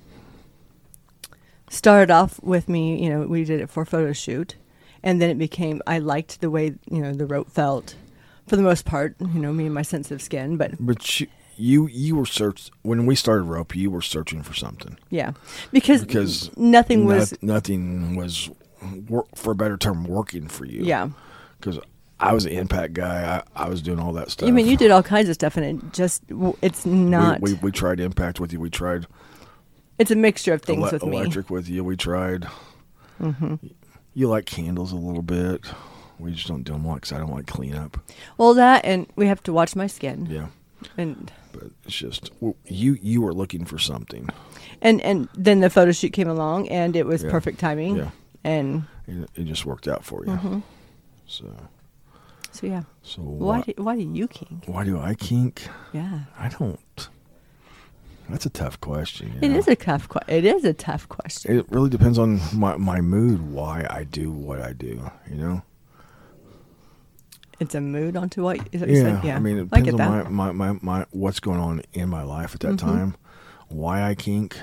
[1.70, 4.56] started off with me, you know, we did it for a photo shoot,
[5.02, 7.94] and then it became I liked the way you know the rope felt,
[8.46, 9.16] for the most part.
[9.20, 13.04] You know, me and my sensitive skin, but But you, you you were search when
[13.06, 13.74] we started rope.
[13.76, 15.32] You were searching for something yeah,
[15.72, 18.50] because because nothing was noth- nothing was
[19.08, 20.82] wor- for a better term working for you.
[20.84, 21.08] yeah.
[21.58, 21.78] Because
[22.20, 23.42] I was an impact guy.
[23.56, 24.48] I, I was doing all that stuff.
[24.48, 26.22] I mean, you did all kinds of stuff, and it just
[26.62, 27.40] it's not.
[27.40, 28.60] We, we, tried impact with you.
[28.60, 29.06] We tried
[29.98, 31.16] it's a mixture of things ele- with me.
[31.18, 31.82] electric with you.
[31.84, 32.46] We tried.
[33.18, 33.54] hmm
[34.14, 35.66] You like candles a little bit.
[36.18, 37.98] We just don't do them a lot because I don't like cleanup.
[38.38, 40.26] Well, that and we have to watch my skin.
[40.30, 40.46] Yeah,
[40.96, 42.30] And but it's just
[42.66, 42.98] you.
[43.02, 44.28] You were looking for something.
[44.80, 47.30] and and then the photo shoot came along and it was Yeah.
[47.30, 47.96] perfect timing.
[47.96, 48.10] Yeah.
[48.44, 50.32] And It, it just worked out for you.
[50.32, 50.58] Mm-hmm.
[51.26, 51.54] So,
[52.50, 52.82] so yeah.
[53.02, 53.62] so Why why?
[53.62, 54.64] do, why do you kink?
[54.66, 55.66] Why do I kink?
[55.92, 56.20] Yeah.
[56.38, 57.08] I don't.
[58.28, 59.32] That's a tough question.
[59.42, 61.58] It you is a tough que- it is a tough question.
[61.58, 63.40] It really depends on my my mood.
[63.52, 65.10] Why I do what I do.
[65.30, 65.62] You know.
[67.60, 69.24] It's a mood onto what is what you Yeah, said?
[69.24, 69.36] Yeah.
[69.36, 72.54] I mean, it depends on my, my, my, my what's going on in my life
[72.54, 72.88] at that Mm-hmm.
[72.88, 73.16] time.
[73.68, 74.56] Why I kink,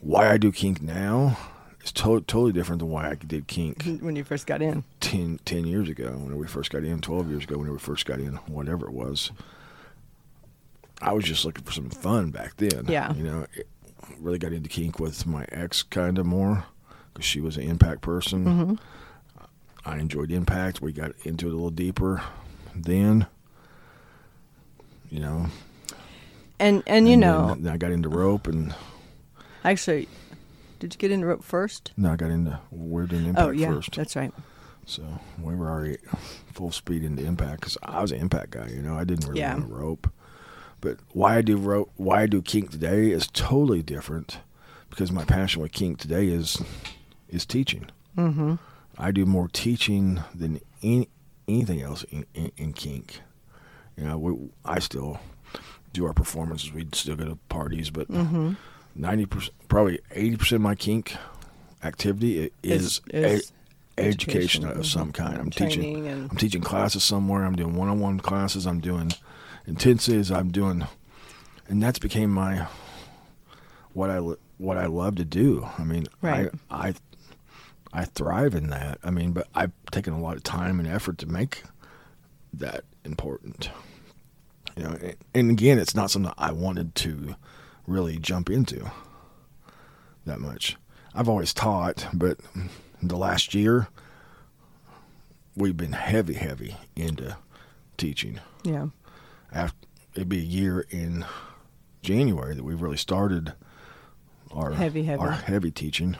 [0.00, 1.36] why I do kink now
[1.84, 4.84] is to- totally different than why I did kink when you first got in.
[5.00, 8.06] 10, 10 years ago when we first got in, 12 years ago when we first
[8.06, 9.30] got in, whatever it was.
[11.00, 12.84] I was just looking for some fun back then.
[12.88, 13.12] Yeah.
[13.14, 13.66] You know, it
[14.20, 16.64] really got into kink with my ex kind of more
[17.12, 18.44] because she was an impact person.
[18.44, 18.74] Mm-hmm.
[19.84, 20.80] I enjoyed impact.
[20.80, 22.22] We got into it a little deeper
[22.74, 23.26] then.
[25.10, 25.46] You know,
[26.60, 28.74] And and you and know, then, then I got into rope, and
[29.64, 30.08] actually,
[30.82, 31.92] did you get into rope first?
[31.96, 33.94] No, I got into we're doing impact oh yeah, first.
[33.94, 34.32] that's right.
[34.84, 35.04] So
[35.40, 35.98] we were already
[36.52, 38.66] full speed into impact because I was an impact guy.
[38.66, 39.54] You know, I didn't really Yeah.
[39.54, 40.10] want to rope.
[40.80, 44.38] But why I do rope, why I do kink today is totally different
[44.90, 46.60] because my passion with kink today is
[47.28, 47.86] is teaching.
[48.18, 48.56] Mm-hmm.
[48.98, 51.08] I do more teaching than any,
[51.46, 53.20] anything else in, in, in kink.
[53.96, 55.20] You know, we, I still
[55.92, 56.72] do our performances.
[56.72, 58.54] We still go to parties, but Mm-hmm.
[58.94, 61.16] 90 percent, probably eighty percent of my kink
[61.82, 63.52] activity i- is, Is- e-
[63.98, 65.38] education, education, of some kind.
[65.38, 66.06] I'm teaching.
[66.06, 67.44] and- I'm teaching classes somewhere.
[67.44, 68.66] I'm doing one-on-one classes.
[68.66, 69.12] I'm doing
[69.68, 70.34] intensives.
[70.34, 70.86] I'm doing,
[71.68, 72.66] and that's became my
[73.92, 74.18] what I
[74.58, 75.68] what I love to do.
[75.78, 76.50] I mean, Right.
[76.70, 76.94] I I
[77.92, 78.98] I thrive in that.
[79.04, 81.62] I mean, but I've taken a lot of time and effort to make
[82.54, 83.70] that important.
[84.76, 84.96] You know,
[85.34, 87.34] and again, it's not something I wanted to
[87.92, 88.90] really jump into
[90.24, 90.76] that much.
[91.14, 92.38] I've always taught, but
[93.02, 93.88] the last year
[95.56, 97.36] we've been heavy, heavy into
[97.96, 98.40] teaching.
[98.64, 98.86] Yeah.
[99.52, 99.76] After
[100.14, 101.24] it'd be a year in
[102.02, 103.52] January that we really started
[104.50, 105.20] our Heavy, heavy.
[105.20, 106.16] our heavy teaching,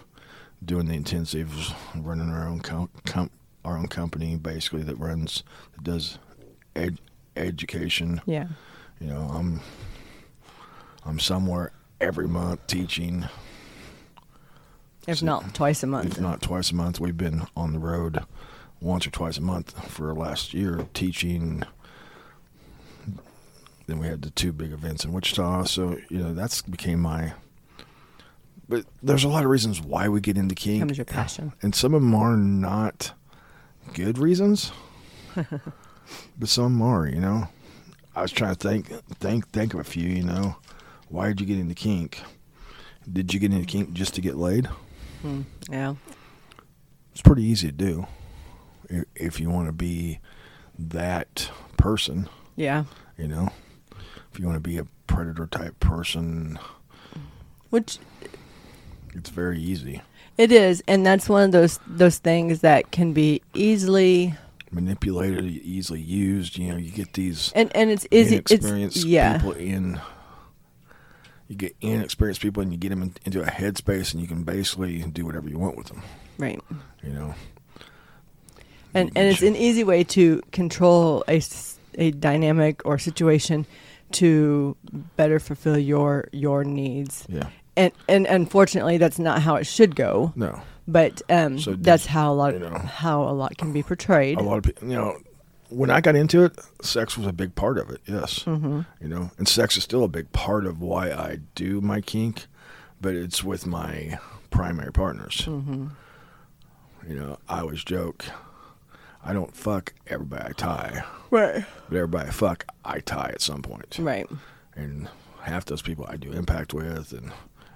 [0.64, 3.30] doing the intensives, running our own com- com-
[3.64, 5.42] our own company basically that runs
[5.74, 6.18] that does
[6.74, 7.00] ed-
[7.36, 8.20] education.
[8.26, 8.48] Yeah.
[9.00, 9.60] You know, I'm
[11.04, 13.26] I'm somewhere every month teaching.
[15.06, 16.12] If So- not twice a month.
[16.12, 18.24] If not twice a month, we've been on the road
[18.80, 21.64] once or twice a month for last year teaching.
[23.86, 27.32] Then we had the two big events in Wichita, so you know that's became my.
[28.68, 31.52] But there's a lot of reasons why we get into kink, Becomes your passion.
[31.62, 33.12] and some of them are not
[33.92, 34.70] good reasons,
[35.34, 37.06] but some are.
[37.08, 37.48] You know,
[38.14, 38.88] I was trying to think,
[39.18, 40.08] think, think of a few.
[40.08, 40.56] You know,
[41.12, 42.20] why did you get into kink?
[43.10, 44.66] Did you get into kink just to get laid?
[45.20, 45.42] Hmm.
[45.70, 45.94] Yeah.
[47.12, 48.06] It's pretty easy to do
[49.14, 50.18] if you want to be
[50.78, 52.84] that person, Yeah.
[53.18, 53.50] you know.
[54.32, 56.58] If you want to be a predator type person,
[57.70, 57.98] Which
[59.14, 60.00] it's very easy.
[60.38, 64.34] it is, and that's one of those those things that can be easily
[64.70, 66.56] Manipulated, easily used.
[66.56, 68.42] You know, you get these and and it's easy.
[68.48, 69.36] It's yeah.
[69.36, 70.00] people in.
[71.48, 74.42] You get inexperienced people and you get them in, into a headspace, and you can
[74.42, 76.02] basically do whatever you want with them.
[76.38, 76.60] Right.
[77.02, 77.34] You know,
[78.94, 81.42] and and it's an easy way to control a
[81.98, 83.66] a dynamic or situation
[84.12, 84.76] to
[85.16, 87.48] better fulfill your your needs yeah.
[87.76, 92.32] and and unfortunately that's not how it should go No, but um So that's how
[92.32, 94.94] a lot you know, how a lot can be portrayed a lot of people, you
[94.94, 95.18] know,
[95.72, 98.00] when I got into it, sex was a big part of it.
[98.06, 98.82] Yes, mm-hmm.
[99.00, 102.46] you know, and sex is still a big part of why I do my kink,
[103.00, 104.18] but it's with my
[104.50, 105.42] primary partners.
[105.46, 105.88] Mm-hmm.
[107.08, 108.24] You know, I always joke,
[109.24, 113.62] I don't fuck everybody I tie, right but everybody I fuck I tie at some
[113.62, 113.96] point.
[113.98, 114.28] right
[114.74, 115.08] And
[115.40, 117.32] half those people I do impact with, and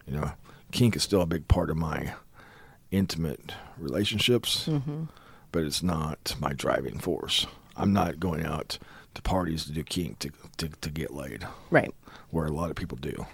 [0.07, 0.33] you know,
[0.71, 2.15] kink is still a big part of my
[2.93, 5.05] intimate relationships mm-hmm.
[5.51, 7.47] but it's not my driving force.
[7.77, 8.79] I'm not going out
[9.15, 11.91] to parties to do kink to, to, to get laid, right
[12.31, 13.27] where a lot of people do.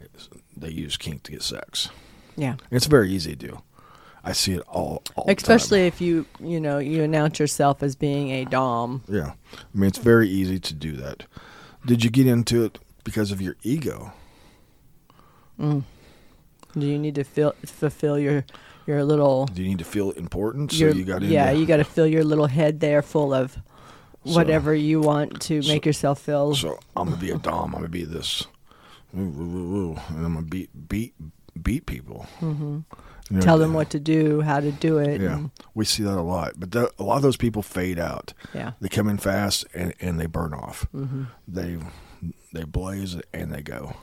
[0.00, 1.88] It's- they use kink to get sex.
[2.36, 3.62] yeah And it's very easy to do.
[4.22, 7.96] I see it all, all the especially if you you know you announce yourself as
[7.96, 9.32] being a dom Yeah.
[9.52, 11.24] I mean, it's very easy to do that.
[11.86, 14.12] Did you get into it because of your ego?
[15.58, 15.82] mm.
[16.78, 18.44] do you need to feel, fulfill your
[18.86, 20.72] your little Do you need to feel important?
[20.72, 23.52] So your, you got yeah, you got to fill your little head there full of
[24.24, 26.54] So- whatever you want to make yourself feel.
[26.54, 27.66] So I'm gonna be a dom.
[27.74, 28.46] I'm gonna be this,
[29.12, 31.14] and I'm gonna beat beat
[31.60, 32.26] beat people.
[32.40, 32.80] Mm-hmm.
[33.40, 35.20] Tell them what to do, how to do it.
[35.20, 36.54] Yeah, and- we see that a lot.
[36.58, 38.34] But the, a lot of those people fade out.
[38.52, 38.72] yeah.
[38.80, 40.86] They come in fast and, and they burn off.
[40.94, 41.24] Mm-hmm.
[41.46, 41.78] They
[42.52, 43.94] they blaze and they go.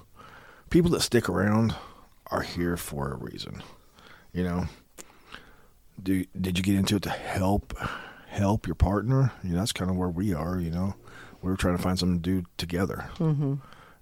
[0.70, 1.76] People that stick around
[2.32, 3.62] are here for a reason.
[4.34, 4.66] You know.
[6.02, 7.74] Do did you get into it to help
[8.28, 9.32] help your partner?
[9.44, 10.60] You know, that's kind of where we are.
[10.60, 10.96] You know,
[11.42, 13.10] we're trying to find something to do together.
[13.18, 13.56] hmm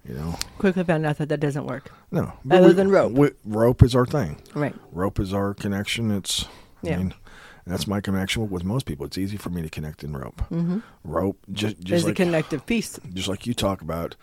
[0.08, 1.90] You know, Quickly found out that that doesn't work.
[2.12, 2.34] no.
[2.52, 3.12] Other we- than rope.
[3.14, 4.42] we- rope is our thing.
[4.54, 4.76] Right.
[4.92, 6.12] Rope is our connection.
[6.12, 6.46] It's
[6.82, 6.96] Yeah.
[6.96, 7.14] I mean,
[7.66, 9.06] that's my connection with most people.
[9.06, 10.42] It's easy for me to connect in rope.
[10.52, 10.80] Mm-hmm.
[11.06, 13.00] Rope just There's just a like connective piece.
[13.14, 14.16] just like you talk about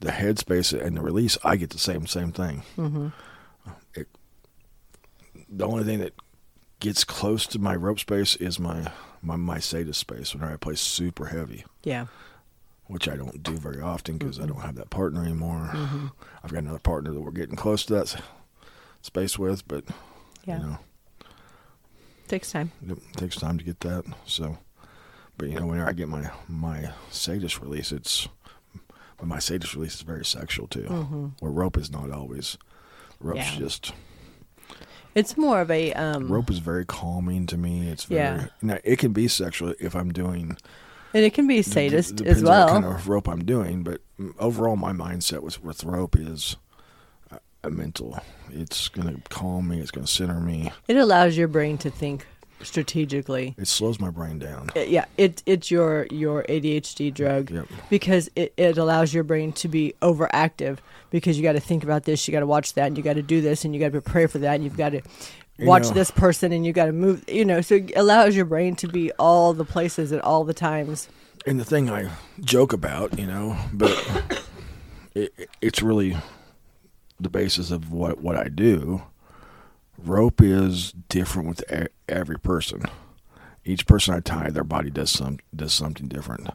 [0.00, 1.36] the headspace and the release.
[1.44, 2.62] I get the same same thing.
[2.74, 3.12] hmm It,
[5.48, 6.14] the only thing that
[6.80, 8.90] gets close to my rope space is my
[9.22, 11.64] my my sadist space when I play super heavy.
[11.82, 12.06] Yeah.
[12.86, 15.70] which I don't do very often because I don't have that partner anymore.
[15.74, 16.06] Mm-hmm.
[16.42, 18.16] I've got another partner that we're getting close to that
[19.02, 19.84] space with, but
[20.46, 20.58] Yeah.
[20.60, 20.78] you know,
[22.28, 22.72] Takes time.
[22.86, 24.04] it takes time to get that.
[24.26, 24.58] So,
[25.36, 28.28] but you know, whenever I get my my sadist release, it's
[29.18, 30.82] but my sadist release is very sexual too.
[30.88, 31.32] Mhm.
[31.40, 32.56] Where rope is not always.
[33.20, 33.58] Rope's Yeah.
[33.58, 33.92] just
[35.18, 37.88] It's more of a um, rope is very calming to me.
[37.88, 38.46] It's very Yeah.
[38.62, 40.56] now it can be sexual if I'm doing
[41.14, 42.68] and it can be d- d- sadist depends as on well.
[42.68, 44.00] Kind of rope I'm doing, but
[44.38, 46.56] overall, my mindset with with rope is
[47.64, 48.20] a mental.
[48.50, 49.80] It's going to calm me.
[49.80, 50.70] It's going to center me.
[50.86, 52.26] It allows your brain to think
[52.62, 53.54] strategically.
[53.58, 54.70] It slows my brain down.
[54.74, 57.66] It- yeah, it it's your your ADHD drug Yep.
[57.90, 60.78] because it, it allows your brain to be overactive
[61.10, 63.14] because you got to think about this, you got to watch that, and you got
[63.14, 65.00] to do this, and you got to prepare for that, and you've got to
[65.58, 67.24] You watch know- this person, and you got to move.
[67.28, 70.54] You know, so it allows your brain to be all the places at all the
[70.54, 71.08] times.
[71.46, 73.90] And the thing I joke about, you know, but
[75.14, 76.16] it- it's really
[77.20, 79.02] the basis of what what I do.
[79.98, 81.64] Rope is different with
[82.08, 82.82] every person.
[83.64, 86.48] Each person I tie, their body does some does something different.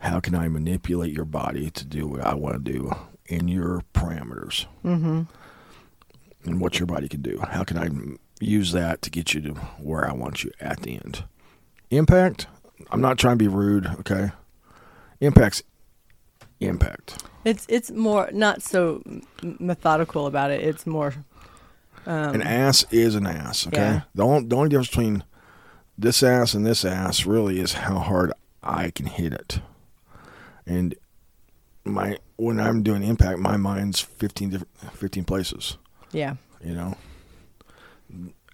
[0.00, 2.92] How can I manipulate your body to do what I want to do
[3.26, 4.66] in your parameters?
[4.84, 5.22] Mm-hmm.
[6.44, 7.38] and what your body can do.
[7.50, 7.88] How can I
[8.44, 11.24] use that to get you to where I want you at the end?
[11.90, 12.46] Impact.
[12.90, 13.86] I'm not trying to be rude.
[14.00, 14.30] Okay.
[15.20, 15.62] Impact's
[16.60, 17.24] impact.
[17.44, 19.02] It's it's more not so
[19.42, 20.60] methodical about it.
[20.62, 21.14] It's more.
[22.08, 23.66] Um, An ass is an ass.
[23.66, 23.76] Okay.
[23.76, 24.00] Yeah.
[24.14, 25.24] The only the only difference between
[25.96, 29.60] this ass and this ass really is how hard I can hit it.
[30.66, 30.94] And
[31.84, 35.76] my when I'm doing impact, my mind's 15 different 15 places.
[36.12, 36.34] yeah.
[36.64, 36.96] you know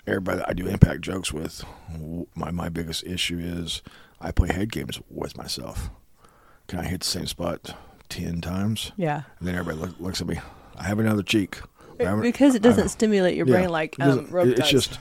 [0.07, 1.65] everybody that i do impact jokes with
[2.35, 3.81] my my biggest issue is
[4.21, 5.89] i play head games with myself
[6.69, 7.75] can i hit the same spot
[8.11, 9.23] 10 times Yeah.
[9.39, 10.39] and then everybody look, looks at me
[10.77, 11.61] i have another cheek
[11.99, 14.71] Because it doesn't stimulate your yeah, brain like um, rope it's does.
[14.71, 14.99] just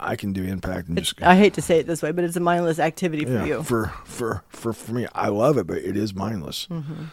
[0.00, 2.24] i can do impact and It's- just I hate to say it this way, but
[2.24, 3.62] it's a mindless activity for yeah, you.
[3.62, 7.04] for for for for me i love it but it is mindless Mm-hmm.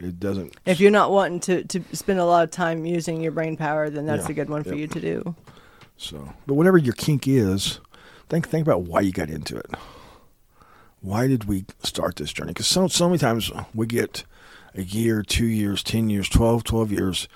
[0.00, 3.32] it doesn't If you're not wanting to, to spend a lot of time using your
[3.32, 4.30] brain power, then that's Yeah.
[4.32, 4.78] a good one for Yep.
[4.78, 5.34] you to do.
[5.96, 7.80] So, but whatever your kink is,
[8.28, 9.70] think think about why you got into it.
[11.00, 12.50] Why did we start this journey?
[12.52, 14.24] Because so so many times we get
[14.74, 17.28] a year, two years, ten years, 12, 12 years,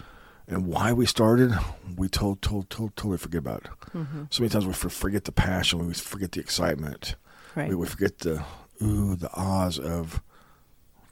[0.51, 1.53] and why we started,
[1.97, 3.65] we told, told, told, totally forget about.
[3.95, 4.25] Mm-hmm.
[4.31, 7.15] So many times we forget the passion, we forget the excitement,
[7.57, 7.69] Right.
[7.71, 8.45] we, we forget the
[8.83, 10.21] ooh, the ahs of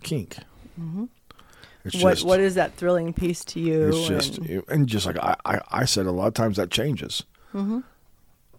[0.03, 0.37] kink.
[0.77, 1.05] hmm
[1.85, 3.88] It's What just what is that thrilling piece to you?
[3.88, 6.70] it's just and- and just like I, I, I said a lot of times that
[6.70, 7.22] changes.
[7.55, 7.83] Mhm.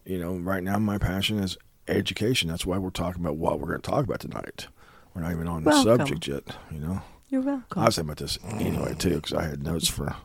[0.05, 2.49] You know, right now my passion is education.
[2.49, 4.67] That's why we're talking about what we're going to talk about tonight.
[5.13, 6.43] We're not even on the subject yet.
[6.71, 7.81] You know, You're welcome.
[7.81, 10.15] I was thinking about this anyway too because I had notes for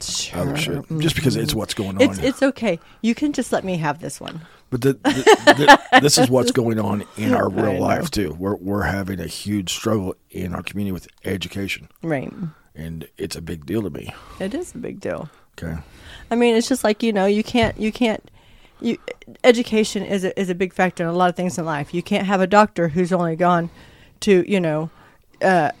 [0.00, 0.40] Sure.
[0.40, 0.84] other shit.
[1.00, 2.00] Just because it's what's going on.
[2.02, 2.78] It's it's okay.
[3.02, 4.40] You can just let me have this one.
[4.70, 8.34] but the, the, the, this is what's going on in our real life too.
[8.38, 12.32] We're we're having a huge struggle in our community with education, Right.
[12.74, 14.14] and it's a big deal to me.
[14.40, 15.28] It is a big deal.
[15.58, 15.76] Okay.
[16.30, 18.30] I mean, it's just like you know, you can't, you can't,
[18.80, 18.96] you.
[19.44, 21.92] Education is a is a big factor in a lot of things in life.
[21.92, 23.68] You can't have a doctor who's only gone
[24.20, 24.88] to you know,
[25.42, 25.72] uh,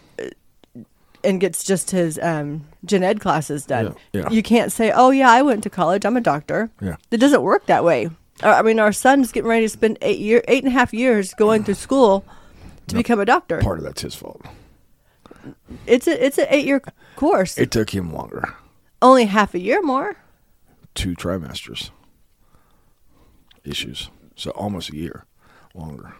[1.24, 3.94] and gets just his um, gen ed classes done.
[4.12, 4.30] Yeah, yeah.
[4.30, 6.04] You can't say, oh yeah, I went to college.
[6.04, 6.70] I'm a doctor.
[6.80, 6.96] Yeah.
[7.10, 8.10] It doesn't work that way.
[8.42, 11.32] I mean, our son's getting ready to spend eight year, eight and a half years
[11.34, 12.24] going through school
[12.88, 13.04] to Yep.
[13.04, 13.60] become a doctor.
[13.60, 14.42] Part of that's his fault.
[15.86, 16.82] It's a it's an eight year
[17.16, 17.58] course.
[17.58, 18.54] It took him longer.
[19.00, 20.16] only half a year more.
[20.94, 21.90] Two trimesters.
[23.64, 24.10] issues.
[24.36, 25.24] So almost a year
[25.74, 26.14] longer.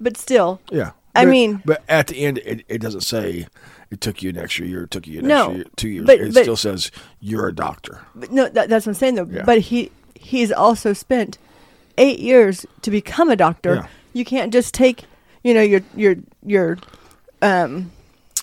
[0.00, 0.92] But still, Yeah.
[1.14, 3.46] I But- mean- but at the end, it, it doesn't say
[3.90, 6.06] it took you an extra year, it took you an No, extra year, two years.
[6.06, 8.00] but- it but- still says you're a doctor.
[8.14, 9.28] But no, that, that's what I'm saying though.
[9.30, 9.44] Yeah.
[9.44, 11.36] But he he's also spent
[11.98, 13.74] eight years to become a doctor.
[13.74, 13.86] Yeah.
[14.14, 15.04] You can't just take,
[15.44, 16.78] you know, your your your,
[17.42, 17.92] um,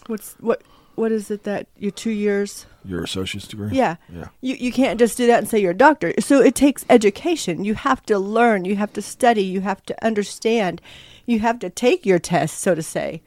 [0.08, 0.62] what's what
[0.96, 2.66] what is it that your two years?
[2.86, 3.70] Your associate's degree?
[3.72, 3.96] Yeah.
[4.14, 4.28] Yeah.
[4.42, 6.14] You you can't just do that and say you're a doctor.
[6.20, 7.64] So it takes education.
[7.64, 8.66] You have to learn.
[8.66, 9.44] You have to study.
[9.44, 10.82] You have to understand.
[11.30, 13.22] You have to take your test, so to say.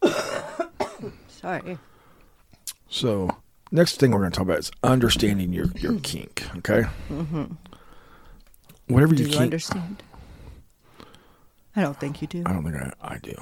[1.26, 1.78] Sorry.
[2.88, 3.28] So,
[3.72, 6.84] next thing we're going to talk about is understanding your, your kink, okay?
[7.10, 7.54] Mm-hmm.
[8.86, 9.42] Whatever Do you you kink.
[9.42, 10.04] understand?
[11.74, 12.44] I don't think you do.
[12.46, 13.34] I don't think I, I do.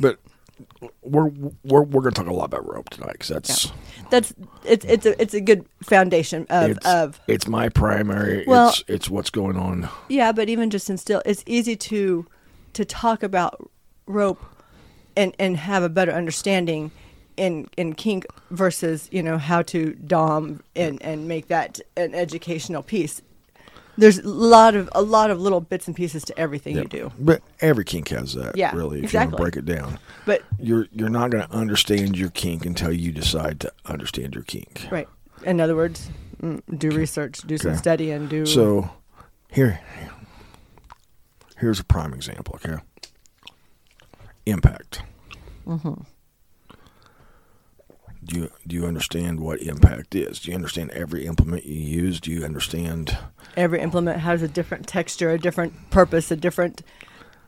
[0.00, 0.18] but
[1.02, 1.28] we're,
[1.62, 3.72] we're, we're going to talk a lot about rope tonight because that's.
[4.10, 8.44] That's it's it's a it's a good foundation of it's, of it's my primary.
[8.44, 9.88] Well- it's it's what's going on.
[10.08, 12.26] yeah, but even just in still, it's easy to
[12.74, 13.70] to talk about
[14.06, 14.44] rope
[15.16, 16.90] and and have a better understanding
[17.36, 22.82] in in kink versus you know how to dom and and make that an educational
[22.82, 23.22] piece.
[23.96, 27.12] There's a lot of a lot of little bits and pieces to everything you do,
[27.18, 28.56] But every kink has that.
[28.56, 28.98] Yeah, really.
[28.98, 29.36] If exactly.
[29.36, 32.66] you want to break it down, but you're you're not going to understand your kink
[32.66, 34.86] until you decide to understand your kink.
[34.90, 35.08] right.
[35.44, 36.08] In other words,
[36.42, 38.90] mm, do research, do some study, and do So,
[39.50, 39.78] here,
[41.64, 42.56] here's a prime example.
[42.56, 42.82] Okay,
[44.46, 45.02] impact.
[45.66, 46.02] Mm-hmm.
[48.24, 50.40] Do you do you understand what impact is?
[50.40, 52.20] Do you understand every implement you use?
[52.20, 53.16] Do you understand?
[53.56, 56.82] every implement has a different texture, a different purpose, a different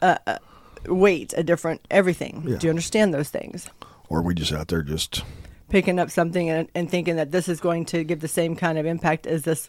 [0.02, 0.38] uh, uh,
[0.86, 2.44] weight, a different everything.
[2.46, 2.56] Yeah.
[2.56, 3.68] Do you understand those things?
[4.08, 5.24] Or are we just out there just
[5.68, 8.78] Picking up something and, and thinking that this is going to give the same kind
[8.78, 9.68] of impact as this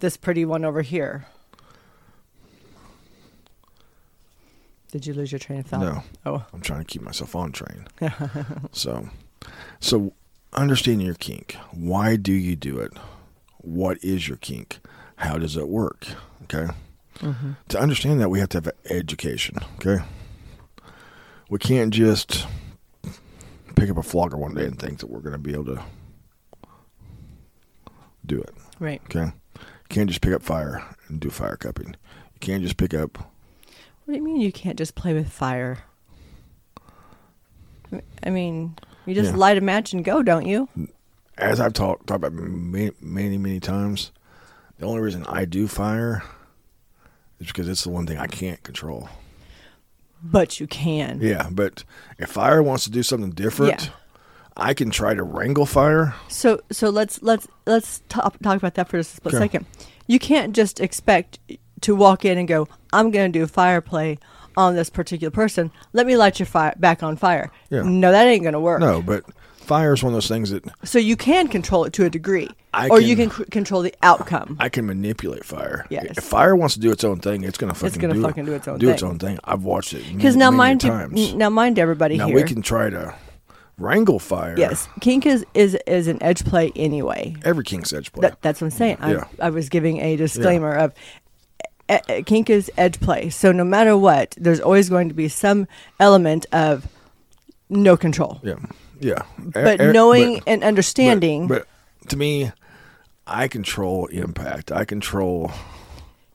[0.00, 1.26] this pretty one over here.
[4.90, 5.80] Did you lose your train of thought?
[5.80, 6.02] No.
[6.24, 7.86] Oh, I'm trying to keep myself on train.
[8.72, 9.08] so,
[9.80, 10.14] so
[10.54, 11.56] understanding your kink.
[11.72, 12.92] Why do you do it?
[13.58, 14.78] What is your kink?
[15.16, 16.06] How does it work?
[16.44, 16.72] Okay.
[17.18, 17.52] Mm-hmm.
[17.68, 19.58] To understand that, we have to have education.
[19.76, 20.02] Okay.
[21.50, 22.46] We can't just
[23.74, 25.82] pick up a flogger one day and think that we're going to be able to
[28.24, 28.54] do it.
[28.78, 29.00] right.
[29.04, 29.32] Okay.
[29.56, 31.88] You can't just pick up fire and do fire cupping.
[31.88, 33.32] You can't just pick up
[34.08, 35.80] What do you mean you can't just play with fire?
[38.22, 39.36] I mean, you just Yeah.
[39.36, 40.66] light a match and go, don't you?
[41.36, 44.10] as I've talked talked about many, many, many times,
[44.78, 46.22] the only reason I do fire
[47.38, 49.10] is because it's the one thing I can't control.
[50.22, 51.20] But you can.
[51.20, 51.84] Yeah, but
[52.18, 53.88] if fire wants to do something different, Yeah.
[54.56, 56.14] I can try to wrangle fire.
[56.28, 59.44] So so let's let's let's talk, talk about that for just a split Okay.
[59.44, 59.66] second.
[60.06, 61.38] You can't just expect
[61.82, 64.18] to walk in and go, "I'm going to do fire play
[64.56, 65.70] on this particular person.
[65.92, 67.82] Let me light your fire back on fire." Yeah.
[67.82, 68.80] No, that ain't going to work.
[68.80, 69.24] No, but
[69.56, 72.48] fire is one of those things that So you can control it to a degree,
[72.72, 74.56] I or you can can- c- control the outcome.
[74.58, 75.84] I can manipulate fire.
[75.90, 76.06] Yes.
[76.16, 78.46] If fire wants to do its own thing, it's gonna fucking gonna do fucking it.
[78.46, 79.10] do its own do its thing.
[79.10, 79.38] own thing.
[79.44, 81.20] I've watched it Because now, many mind times.
[81.32, 82.36] you, now mind everybody now here.
[82.36, 83.14] we can try to
[83.76, 84.54] wrangle fire.
[84.56, 87.34] yes, kink is, is is an edge play anyway.
[87.44, 88.22] Every kink's edge play.
[88.22, 88.96] That, that's what I'm saying.
[89.02, 89.24] Yeah.
[89.40, 90.94] I, I was giving a disclaimer of
[92.26, 93.30] kink is edge play.
[93.30, 95.66] So no matter what, there's always going to be some
[96.00, 96.86] element of
[97.68, 98.40] no control.
[98.42, 98.56] yeah,
[99.00, 99.22] yeah.
[99.38, 101.66] But knowing but- and understanding, But,
[102.00, 102.52] but to me,
[103.26, 104.72] I control impact.
[104.72, 105.50] I control.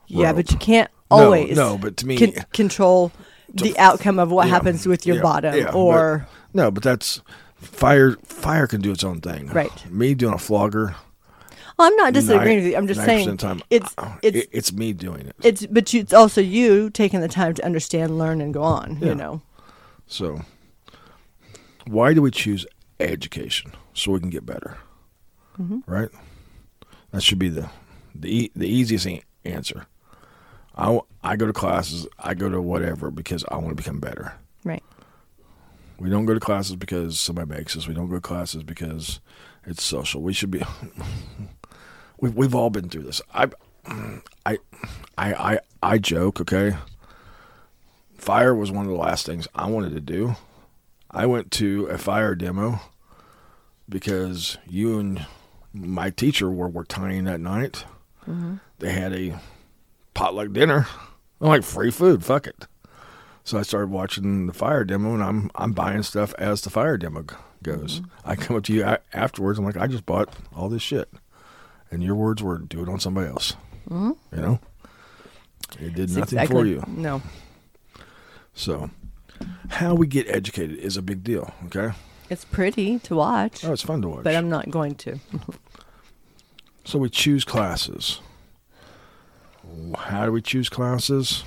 [0.07, 0.35] yeah, rope.
[0.37, 3.11] but you can't always no, but to me- con- control
[3.53, 6.83] the outcome of what Yeah, happens with your yeah, bottom yeah, but- or no, but
[6.83, 7.21] that's
[7.55, 8.15] fire.
[8.25, 9.47] Fire can do its own thing.
[9.47, 9.71] Right.
[9.91, 10.95] Me doing a flogger.
[11.77, 12.77] Well, I'm not disagreeing with you.
[12.77, 15.35] I'm just saying time, it's it's it's me doing it.
[15.43, 18.97] it's but you, it's also you taking the time to understand, learn, and go on.
[19.01, 19.07] Yeah.
[19.09, 19.41] You know,
[20.07, 20.41] So,
[21.87, 22.65] why do we choose
[22.99, 24.77] education so we can get better?
[25.59, 25.79] Mm-hmm.
[25.91, 26.09] Right.
[27.11, 27.69] That should be the
[28.13, 29.87] the the easiest an- answer.
[30.75, 32.07] I go to classes.
[32.19, 34.33] I go to whatever because I want to become better.
[34.63, 34.83] right?
[35.99, 37.87] We don't go to classes because somebody makes us.
[37.87, 39.19] We don't go to classes because
[39.65, 40.21] it's social.
[40.21, 40.61] We should be.
[42.19, 43.21] we've we've all been through this.
[43.33, 43.49] I,
[44.45, 44.57] I,
[45.17, 46.41] I, I, I joke.
[46.41, 46.75] Okay.
[48.17, 50.35] Fire was one of the last things I wanted to do.
[51.11, 52.79] I went to a fire demo
[53.89, 55.25] because you and
[55.73, 57.85] my teacher were were tying that night.
[58.27, 58.55] Mm-hmm.
[58.79, 59.39] They had a
[60.13, 60.87] potluck dinner.
[61.41, 62.23] I'm like free food.
[62.23, 62.67] Fuck it.
[63.43, 66.97] So I started watching the fire demo, and I'm I'm buying stuff as the fire
[66.97, 67.25] demo
[67.61, 67.99] goes.
[67.99, 68.29] Mm-hmm.
[68.29, 69.59] I come up to you afterwards.
[69.59, 71.09] I'm like, I just bought all this shit,
[71.93, 73.55] and your words were, "Do it on somebody else."
[73.89, 74.59] You know.
[75.79, 76.83] It did It's nothing exactly- for you.
[76.87, 77.21] No.
[78.53, 78.89] So,
[79.69, 81.53] how we get educated is a big deal.
[81.65, 81.91] Okay.
[82.29, 84.23] It's pretty to watch, Oh, it's fun to watch.
[84.23, 85.19] but I'm not going to.
[86.85, 88.19] So we choose classes.
[89.97, 91.45] How do we choose classes?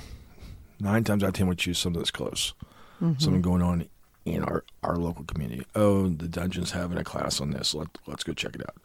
[0.79, 2.53] Nine times out of ten, we choose something that's close,
[3.01, 3.19] Mm-hmm.
[3.19, 3.87] something going on
[4.33, 5.65] in our, our local community.
[5.75, 7.73] Oh, the dungeon's having a class on this.
[7.73, 8.75] Let, let's go check it out.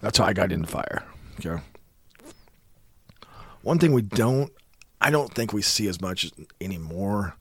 [0.00, 1.04] That's how I got into fire.
[1.38, 1.62] Okay.
[3.62, 4.52] One thing we don't,
[5.00, 6.30] I don't think we see as much
[6.60, 7.36] anymore.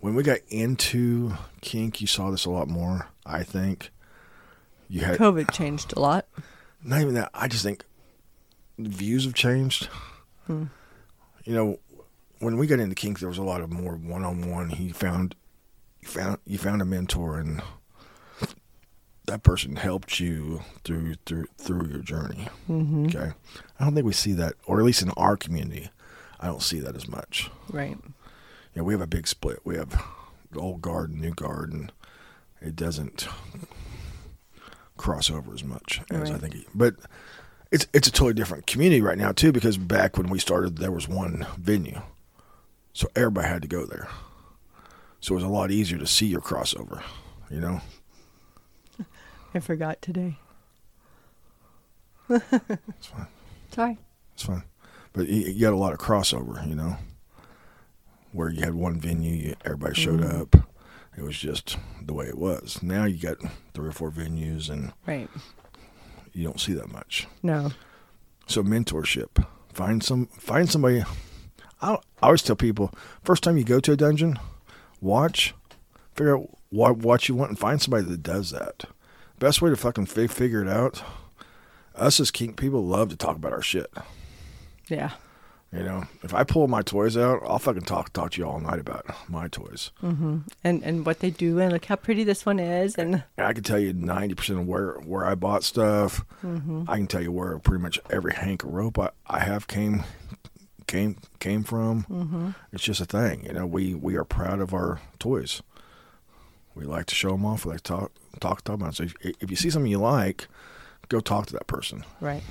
[0.00, 3.08] When we got into kink, you saw this a lot more.
[3.26, 3.90] I think
[4.88, 6.26] you had COVID changed a lot.
[6.82, 7.30] not even that.
[7.34, 7.84] I just think
[8.78, 9.88] views have changed.
[10.46, 10.64] Hmm.
[11.44, 11.78] You know,
[12.38, 14.70] when we got into kink, there was a lot of more one on one.
[14.70, 15.34] He found,
[16.02, 17.62] you found, you found a mentor, and
[19.26, 22.48] that person helped you through through through your journey.
[22.68, 23.06] Mm-hmm.
[23.06, 23.32] Okay,
[23.78, 25.90] I don't think we see that, or at least in our community,
[26.40, 27.50] I don't see that as much.
[27.70, 27.96] Right.
[28.74, 29.60] Know, we have a big split.
[29.64, 30.02] We have
[30.52, 31.92] the old guard and new guard, and
[32.60, 33.28] it doesn't
[34.96, 36.54] cross over as much as I think.
[36.54, 36.94] It, but
[37.70, 40.92] it's it's a totally different community right now too, because back when we started, there
[40.92, 42.00] was one venue,
[42.92, 44.08] so everybody had to go there.
[45.20, 47.02] So it was a lot easier to see your crossover.
[47.50, 47.80] You know,
[49.54, 50.38] I forgot today.
[52.28, 53.26] it's fine.
[53.72, 53.98] Sorry.
[54.34, 54.62] It's fine.
[55.12, 56.66] But you, you got a lot of crossover.
[56.66, 56.96] You know,
[58.32, 60.40] where you had one venue, you, everybody showed Mhm.
[60.40, 60.56] up.
[61.18, 62.82] It was just the way it was.
[62.82, 63.38] Now you got
[63.74, 65.28] three or four venues, and Right.
[66.32, 67.26] you don't see that much.
[67.42, 67.72] No.
[68.46, 71.04] So mentorship, find some, find somebody.
[71.82, 72.92] I, I always tell people,
[73.24, 74.38] first time you go to a dungeon,
[75.00, 75.54] watch,
[76.14, 78.84] figure out what what you want, and find somebody that does that.
[79.38, 81.02] Best way to fucking fi- figure it out.
[81.94, 83.92] Us as kink people love to talk about our shit.
[84.88, 85.12] Yeah.
[85.72, 88.58] You know, if I pull my toys out, I'll fucking talk talk to you all
[88.58, 89.92] night about my toys.
[90.02, 90.38] Mm-hmm.
[90.64, 93.52] And and what they do and look how pretty this one is and And I
[93.52, 96.24] can tell you ninety percent of where where I bought stuff.
[96.44, 96.84] mm-hmm.
[96.88, 100.02] I can tell you where pretty much every hank of rope I, I have came
[100.90, 102.04] came came from.
[102.10, 102.50] Mm-hmm.
[102.72, 103.64] It's just a thing, you know.
[103.64, 105.62] We we are proud of our toys.
[106.74, 107.64] We like to show them off.
[107.64, 108.90] We like to talk talk talk about.
[108.90, 108.96] It.
[108.96, 110.48] So if, if you see something you like,
[111.08, 112.42] go talk to that person, right.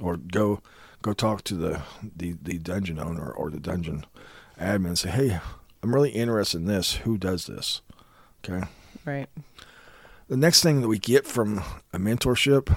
[0.00, 0.62] or go
[1.02, 1.82] go talk to the
[2.16, 4.06] the, the dungeon owner or the dungeon
[4.60, 4.86] admin.
[4.86, 5.40] and Say, hey,
[5.82, 6.96] I'm really interested in this.
[6.96, 7.82] Who does this?
[8.44, 8.66] Okay.
[9.04, 9.28] Right.
[10.28, 12.74] The next thing that we get from a mentorship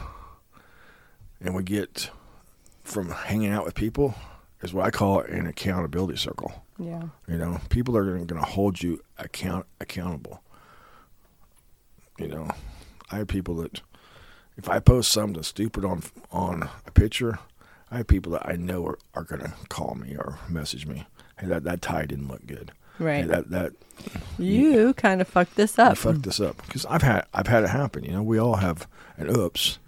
[1.39, 2.09] and we get
[2.83, 4.15] from hanging out with people
[4.61, 6.63] is what I call an accountability circle.
[6.77, 7.03] Yeah.
[7.27, 10.41] You know, people are going to hold you account accountable.
[12.17, 12.49] You know,
[13.11, 13.81] I have people that
[14.57, 17.39] if I post something stupid on on a picture,
[17.89, 21.05] I have people that I know are, are going to call me or message me.
[21.39, 22.71] Hey, that that tie didn't look good.
[22.99, 23.21] Right.
[23.21, 23.71] Hey, that that
[24.37, 25.91] you kind of fucked this up.
[25.91, 28.03] I fucked this up because I've had I've had it happen.
[28.03, 28.87] You know, we all have
[29.17, 29.79] an oops.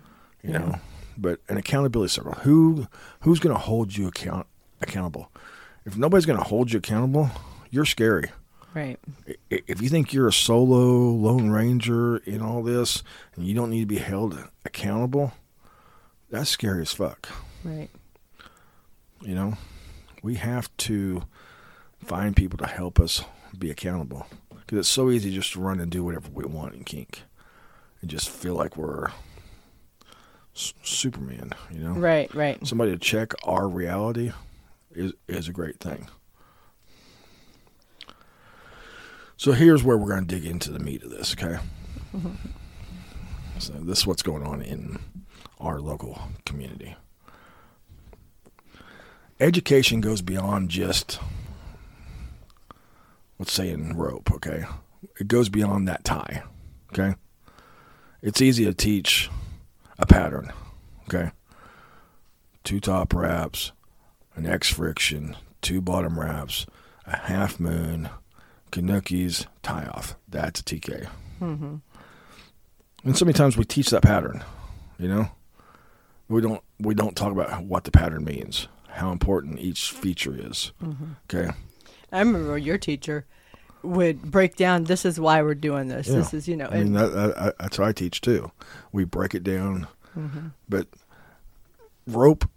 [0.41, 0.57] You Yeah.
[0.59, 0.75] know,
[1.17, 2.33] but an accountability circle.
[2.43, 2.87] Who
[3.21, 4.47] who's going to hold you account
[4.83, 5.31] accountable?
[5.85, 7.29] If nobody's going to hold you accountable,
[7.69, 8.29] you're scary.
[8.73, 8.97] Right.
[9.49, 13.03] If you think you're a solo lone ranger in all this
[13.35, 15.33] and you don't need to be held accountable,
[16.31, 17.29] that's scary as fuck.
[17.63, 17.89] Right.
[19.21, 19.53] You know,
[20.23, 21.23] we have to
[22.03, 23.23] find people to help us
[23.57, 26.83] be accountable because it's so easy just to run and do whatever we want in
[26.83, 27.21] kink
[28.01, 29.09] and just feel like we're
[30.55, 31.51] s- Superman.
[31.71, 32.33] You know, Right.
[32.33, 32.65] Right.
[32.65, 34.31] somebody to check our reality
[34.95, 36.07] is is a great thing.
[39.37, 41.57] So here's where we're going to dig into the meat of this, okay?
[43.59, 44.99] So this is what's going on in
[45.59, 46.95] our local community.
[49.39, 51.19] Education goes beyond just
[53.39, 54.65] let's say in rope, okay?
[55.19, 56.43] It goes beyond that tie,
[56.93, 57.15] okay?
[58.21, 59.29] It's easy to teach
[59.99, 60.53] a pattern,
[61.09, 61.31] okay?
[62.63, 63.73] Two top wraps,
[64.35, 66.65] an X friction, two bottom wraps,
[67.05, 68.09] a half moon,
[68.71, 70.15] kannukis, tie off.
[70.27, 71.07] That's a TK.
[71.41, 71.75] Mm-hmm.
[73.05, 74.43] And so many times we teach that pattern,
[74.97, 75.29] you know?
[76.29, 80.71] We don't we don't talk about what the pattern means, how important each feature is.
[80.81, 81.05] Mm-hmm.
[81.29, 81.51] Okay.
[82.11, 83.25] I remember your teacher
[83.83, 84.85] would break down.
[84.85, 86.07] This is why we're doing this.
[86.07, 86.15] Yeah.
[86.15, 86.67] This is you know.
[86.67, 88.51] I mean and, that, that, that's what I teach too.
[88.93, 90.53] We break it down, Mhm.
[90.69, 90.87] but
[92.07, 92.49] rope.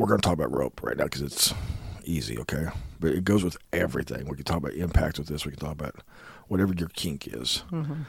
[0.00, 1.52] We're going to talk about rope right now because it's
[2.04, 2.68] easy, okay?
[2.98, 4.26] But it goes with everything.
[4.28, 5.44] We can talk about impact with this.
[5.44, 5.96] We can talk about
[6.48, 7.64] whatever your kink is.
[7.70, 8.06] Mhm.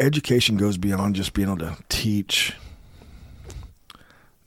[0.00, 2.56] Education goes beyond just being able to teach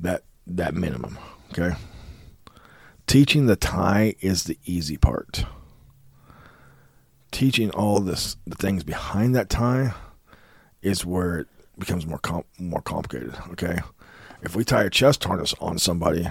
[0.01, 1.17] that that minimum,
[1.51, 1.75] okay?
[3.07, 5.45] teaching the tie is the easy part.
[7.31, 9.93] Teaching all this the things behind that tie
[10.81, 11.47] is where it
[11.79, 13.33] becomes more com- more complicated.
[13.51, 13.79] Okay,
[14.41, 16.27] if we tie a chest harness on somebody,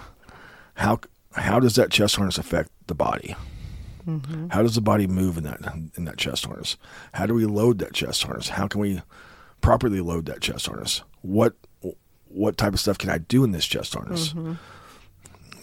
[0.74, 1.00] how
[1.34, 3.34] how does that chest harness affect the body?
[4.06, 4.48] Mm-hmm.
[4.48, 5.60] How does the body move in that
[5.96, 6.76] in that chest harness?
[7.12, 8.48] How do we load that chest harness?
[8.50, 9.02] How can we
[9.60, 11.02] properly load that chest harness?
[11.22, 11.54] What
[12.28, 14.30] what type of stuff can I do in this chest harness?
[14.30, 14.54] Mm-hmm.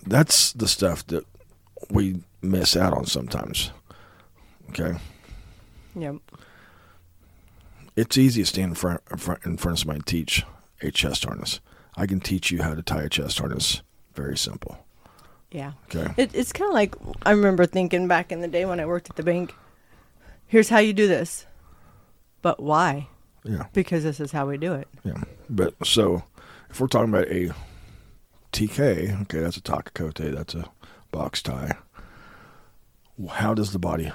[0.07, 1.25] That's the stuff that
[1.89, 3.71] we miss out on sometimes.
[4.69, 4.97] Okay,
[5.95, 6.15] Yep.
[7.95, 10.43] it's easy to stand in front, in front in front of somebody and teach
[10.81, 11.59] a chest harness.
[11.97, 13.81] I can teach you how to tie a chest harness.
[14.13, 14.77] Very simple.
[15.51, 15.73] Yeah.
[15.85, 16.13] Okay.
[16.17, 19.09] It, it's kind of like I remember thinking back in the day when I worked
[19.09, 19.53] at the bank.
[20.47, 21.45] Here's how you do this,
[22.41, 23.07] but why?
[23.43, 23.65] Yeah.
[23.73, 24.87] Because this is how we do it.
[25.03, 25.23] Yeah.
[25.49, 26.23] But so
[26.69, 27.51] if we're talking about a
[28.51, 30.69] TK, okay, that's a takatekote, that's a
[31.11, 31.77] box tie.
[33.29, 34.11] How does the body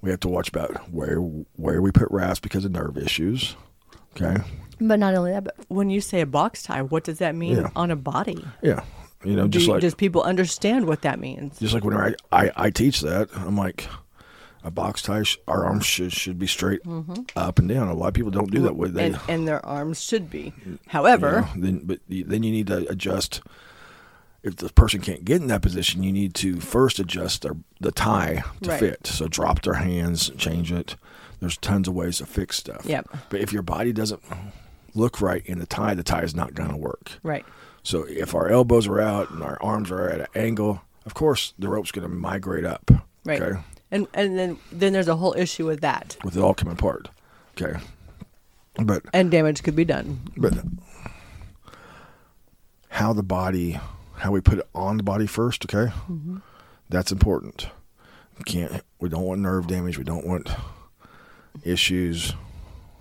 [0.00, 3.56] we have to watch about where where we put wraps because of nerve issues.
[4.16, 4.42] Okay.
[4.80, 7.56] But not only that, but when you say a box tie, what does that mean
[7.56, 7.70] Yeah.
[7.74, 8.44] on a body?
[8.62, 8.82] Yeah.
[9.24, 11.58] You know, just you- like does people understand what that means?
[11.58, 13.88] just like whenever I, I, I teach that, I'm like
[14.64, 17.22] a box tie our arms should should be straight mm-hmm.
[17.36, 17.88] up and down.
[17.88, 20.52] A lot of people don't do that with they and, and their arms should be.
[20.88, 23.40] However, you know, then but then you need to adjust.
[24.44, 27.90] If the person can't get in that position, you need to first adjust their the
[27.90, 28.80] tie to Right.
[28.80, 29.06] fit.
[29.06, 30.94] So drop their hands, change it.
[31.40, 32.84] There's tons of ways to fix stuff.
[32.84, 33.08] Yep.
[33.30, 34.22] But if your body doesn't
[34.98, 37.12] look right in the tie, the tie is not going to work.
[37.22, 37.44] right.
[37.84, 41.54] So if our elbows are out and our arms are at an angle, of course
[41.58, 42.90] the rope's going to migrate up.
[43.24, 43.40] Right.
[43.40, 43.60] Okay.
[43.90, 47.08] And and then then there's a whole issue with that, With it all coming apart.
[47.56, 47.78] Okay.
[48.74, 50.20] But and damage could be done.
[50.36, 50.52] but
[52.90, 53.80] how the body
[54.16, 56.38] how we put it on the body first okay mm-hmm.
[56.88, 57.68] that's important
[58.38, 60.50] we can't we don't want nerve damage we don't want
[61.64, 62.32] issues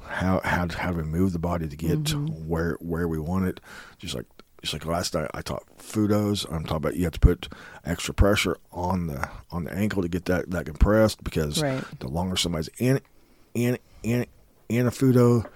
[0.07, 2.47] how how how do we move the body to get mm-hmm.
[2.47, 3.59] where where we want it.
[3.97, 4.25] Just like
[4.61, 6.45] just like last night I taught fudos.
[6.51, 7.49] I'm talking about you have to put
[7.85, 11.83] extra pressure on the on the ankle to get that that compressed because Right.
[11.99, 13.01] the longer somebody's in
[13.53, 14.25] in in
[14.69, 15.47] in a fudo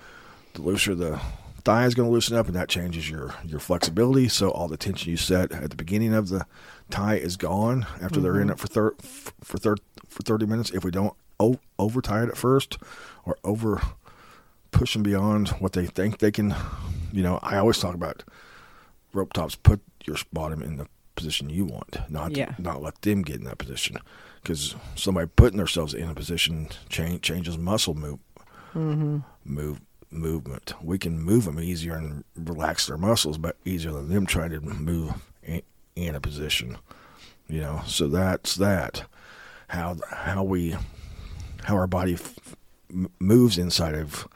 [0.54, 1.20] the looser the
[1.64, 4.28] thigh is going to loosen up and that changes your your flexibility.
[4.28, 6.46] So all the tension you set at the beginning of the
[6.90, 8.52] tie is gone after they're in mm-hmm.
[8.52, 8.96] it for thir-
[9.42, 9.76] for thir-
[10.08, 10.72] for 30 minutes.
[10.72, 12.78] If we don't o- over tie it at first
[13.26, 13.82] or over
[14.72, 16.56] push them beyond what they think they can
[17.12, 18.24] you know i always talk about
[19.14, 22.54] rope tops put your bottom in the position you want not Yeah.
[22.58, 23.98] not let them get in that position
[24.42, 28.20] because somebody putting themselves in a position change, changes muscle move
[28.74, 29.20] mm-hmm.
[29.44, 30.74] move movement.
[30.84, 34.60] We can move them easier and relax their muscles, but easier than them trying to
[34.60, 35.14] move
[35.44, 35.62] in,
[35.96, 36.78] in a position.
[37.48, 39.04] You know, so that's that.
[39.70, 40.76] How how we
[41.64, 42.56] how our body f-
[43.20, 44.28] moves inside of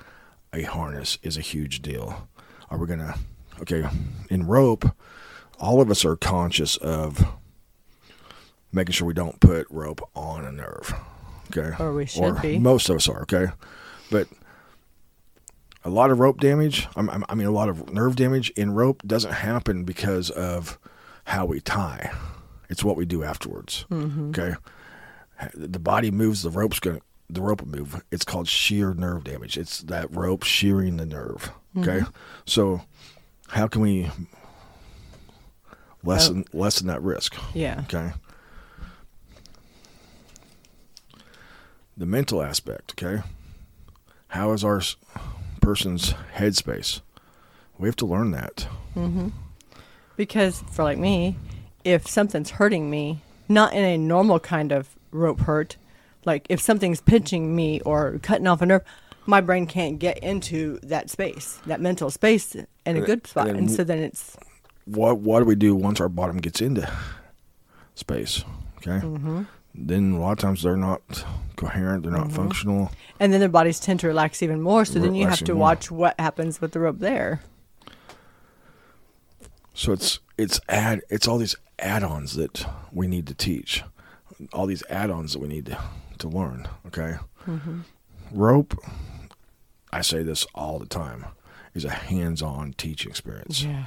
[0.55, 2.27] a harness is a huge deal.
[2.69, 3.15] Are we gonna
[3.61, 3.85] okay
[4.29, 4.85] in rope?
[5.59, 7.25] All of us are conscious of
[8.71, 10.93] making sure we don't put rope on a nerve.
[11.55, 12.57] Okay, Or we should be.
[12.59, 13.47] Most of us are okay,
[14.09, 14.27] but
[15.83, 16.87] a lot of rope damage.
[16.95, 20.79] I mean, a lot of nerve damage in rope doesn't happen because of
[21.25, 22.11] how we tie.
[22.69, 23.85] It's what we do afterwards.
[23.91, 24.29] Mm-hmm.
[24.29, 24.55] Okay,
[25.53, 26.41] the body moves.
[26.41, 26.97] The rope's going.
[26.97, 28.03] to The rope move.
[28.11, 29.57] It's called shear nerve damage.
[29.57, 31.51] It's that rope shearing the nerve.
[31.77, 32.11] Okay, mm-hmm.
[32.45, 32.81] so
[33.47, 34.09] how can we
[36.03, 36.57] lessen oh.
[36.57, 37.35] lessen that risk?
[37.53, 37.81] Yeah.
[37.85, 38.11] Okay.
[41.97, 43.23] The mental aspect, okay?
[44.27, 44.81] How is our
[45.61, 46.99] person's headspace?
[47.77, 48.67] We have to learn that.
[48.95, 49.29] Mm-hmm.
[50.17, 51.37] Because for like me,
[51.85, 55.77] if something's hurting me, not in a normal kind of rope hurt,
[56.25, 58.83] like if something's pinching me or cutting off a nerve,
[59.25, 63.47] my brain can't get into that space, that mental space in a good spot.
[63.47, 64.37] and And so then it's
[64.85, 66.91] What what do we do once our bottom gets into
[67.95, 68.43] space?
[68.77, 69.05] Okay.
[69.05, 69.43] Mm-hmm.
[69.73, 71.01] Then a lot of times they're not
[71.55, 72.35] coherent, they're not mm-hmm.
[72.35, 72.91] functional.
[73.19, 74.85] and then their bodies tend to relax even more.
[74.85, 75.61] So then you have to more.
[75.61, 77.41] watch what happens with the rope there.
[79.73, 83.83] So it's it's add it's all these add-ons that we need to teach,
[84.53, 85.77] all these add-ons that we need to
[86.19, 86.67] to learn.
[86.87, 87.79] Okay, mm-hmm.
[88.31, 88.77] rope.
[89.91, 91.25] I say this all the time
[91.73, 93.63] is a hands-on teaching experience.
[93.63, 93.85] Yeah.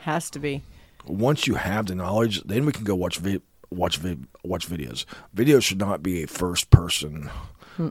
[0.00, 0.62] Has to be.
[1.06, 3.40] Once you have the knowledge, then we can go watch vi-
[3.70, 5.04] watch vi- watch videos.
[5.34, 7.30] Videos should not be a first-person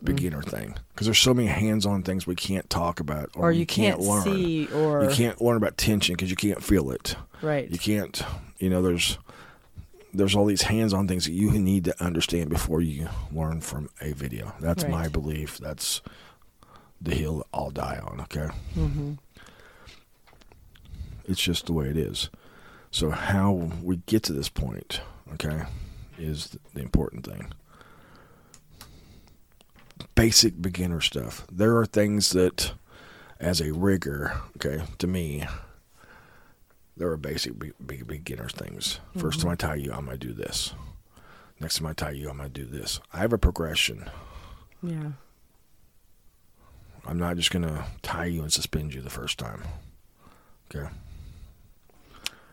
[0.03, 3.57] beginner thing because there's so many hands-on things we can't talk about or, Or we
[3.57, 4.23] you can't learn.
[4.23, 7.15] see or- you can't learn about tension because you can't feel it.
[7.41, 7.69] Right.
[7.69, 8.21] You can't,
[8.59, 9.17] you know, there's
[10.13, 14.13] there's all these hands-on things that you need to understand before you learn from a
[14.13, 14.53] video.
[14.59, 15.57] That's my belief.
[15.57, 16.01] That's
[17.01, 18.21] the hill I'll die on.
[18.21, 18.47] Okay.
[18.75, 19.13] Mm-hmm.
[21.27, 22.29] It's just the way it is.
[22.91, 23.51] So how
[23.81, 25.01] we get to this point,
[25.33, 25.63] okay,
[26.17, 27.53] is the important thing.
[30.13, 31.47] Basic beginner stuff.
[31.49, 32.73] There are things that,
[33.39, 35.45] as a rigger, okay, to me,
[36.97, 38.99] there are basic be- be- beginner things.
[39.15, 39.41] 1st mm-hmm.
[39.41, 40.73] time I tie you, I'm gonna do this.
[41.59, 42.99] Next time I tie you, I'm gonna do this.
[43.13, 44.09] I have a progression.
[44.83, 45.11] Yeah.
[47.05, 49.63] I'm not just gonna tie you and suspend you the first time.
[50.73, 50.89] Okay.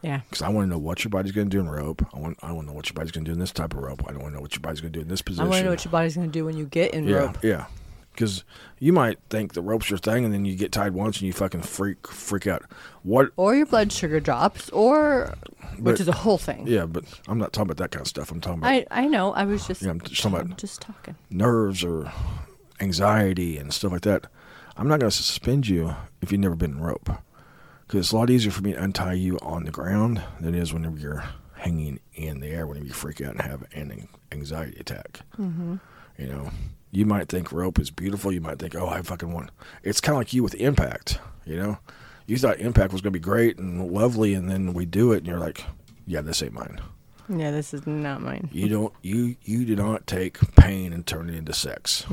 [0.03, 0.21] Yeah.
[0.29, 2.05] because I want to know what your body's going to do in rope.
[2.15, 3.75] I want I want to know what your body's going to do in this type
[3.75, 4.03] of rope.
[4.07, 5.45] I don't want to know what your body's going to do in this position.
[5.45, 7.17] I want to know what your body's going to do when you get in yeah,
[7.17, 7.39] rope.
[7.43, 7.67] yeah.
[8.19, 8.43] Because
[8.81, 11.33] you might think the rope's your thing, and then you get tied once, and you
[11.33, 12.65] fucking freak freak out.
[13.05, 13.31] What?
[13.37, 15.35] Or your blood sugar drops, or
[15.79, 16.67] which is a whole thing.
[16.67, 18.33] Yeah, but I'm not talking about that kind of stuff.
[18.33, 19.33] I'm talking about I I know.
[19.35, 21.15] I was just Yeah, I'm just talking I'm about- just talking.
[21.31, 22.11] nerves or
[22.81, 24.27] anxiety and stuff like that.
[24.77, 27.11] I'm not going to suspend you if you've never been in rope.
[27.87, 30.61] Because it's a lot easier for me to untie you on the ground than it
[30.61, 34.79] is whenever you're hanging in the air, whenever you freak out and have an anxiety
[34.79, 35.21] attack.
[35.39, 35.77] Mm-hmm.
[36.19, 36.51] You know,
[36.91, 38.33] you might think rope is beautiful.
[38.33, 39.51] You might think, oh, I fucking want.
[39.83, 41.21] It's kind of like you with impact.
[41.45, 41.79] You know,
[42.27, 45.19] you thought impact was going to be great and lovely, and then we do it,
[45.19, 45.65] and you're like,
[46.07, 46.81] yeah, this ain't mine.
[47.29, 48.49] Yeah, this is not mine.
[48.53, 52.07] You don't you you do not take pain and turn it into sex.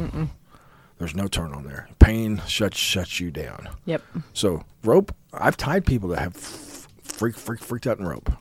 [0.98, 1.90] There's no turn on there.
[2.00, 3.70] Pain shuts shuts you down.
[3.86, 4.02] Yep.
[4.34, 8.32] So rope, I've tied people that have freak freak freaked out in rope,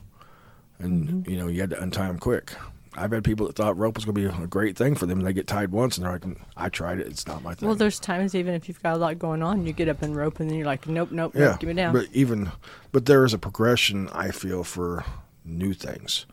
[0.79, 1.31] and mm-hmm.
[1.31, 2.53] you know you had to untie them quick.
[2.97, 5.19] I've had people that thought rope was going to be a great thing for them,
[5.19, 6.23] and they get tied once, and they're like,
[6.55, 7.07] "I tried it.
[7.07, 9.65] It's not my thing." Well, there's times even if you've got a lot going on,
[9.65, 11.73] you get up in rope and then you're like, nope, nope, yeah, nope, give me
[11.73, 11.93] down.
[11.93, 12.51] but even
[12.91, 15.03] but there is a progression I feel for
[15.43, 16.25] new things.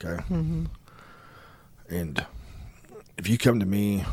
[0.00, 0.64] Okay, mm-hmm.
[1.88, 2.24] and
[3.16, 4.04] if you come to me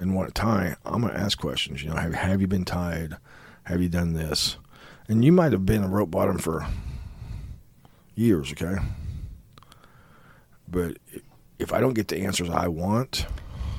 [0.00, 1.82] and want to tie, I'm going to ask questions.
[1.82, 3.16] You know, have have you been tied?
[3.64, 4.56] Have you done this?
[5.08, 6.66] And you might have been a rope bottom for
[8.14, 8.52] years.
[8.52, 8.76] Okay,
[10.68, 10.96] but
[11.58, 13.26] if I don't get the answers I want,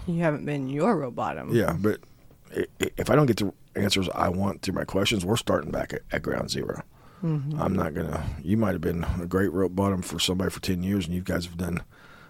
[0.08, 1.54] you haven't been your rope bottom.
[1.54, 2.00] yeah, but
[2.56, 5.72] i- i- if I don't get the answers I want through my questions, we're starting
[5.72, 6.82] back at, at ground 0
[7.24, 7.60] mm-hmm.
[7.62, 8.24] I'm not gonna.
[8.42, 11.22] You might have been a great rope bottom for somebody for ten years, and you
[11.22, 11.82] guys have done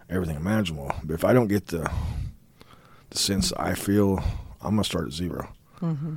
[0.09, 0.91] everything imaginable.
[1.03, 1.89] But if I don't get the
[3.09, 4.19] the sense I feel,
[4.61, 5.47] I'm gonna start at 0
[5.81, 6.15] mm-hmm.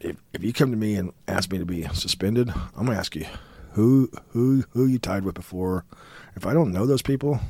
[0.00, 3.14] If if you come to me and ask me to be suspended, I'm gonna ask
[3.16, 3.26] you
[3.72, 5.84] who who who you tied with before.
[6.36, 7.40] If I don't know those people,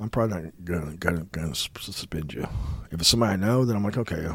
[0.00, 2.46] I'm probably not gonna gonna, gonna suspend you.
[2.90, 4.28] If it's somebody I know, then I'm like, okay,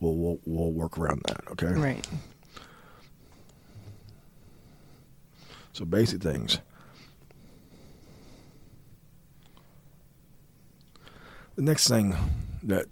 [0.00, 1.40] we'll we'll, we'll work around that.
[1.52, 1.72] Okay.
[1.72, 2.06] Right.
[5.72, 6.58] So basic things.
[11.56, 12.14] The next thing
[12.62, 12.86] that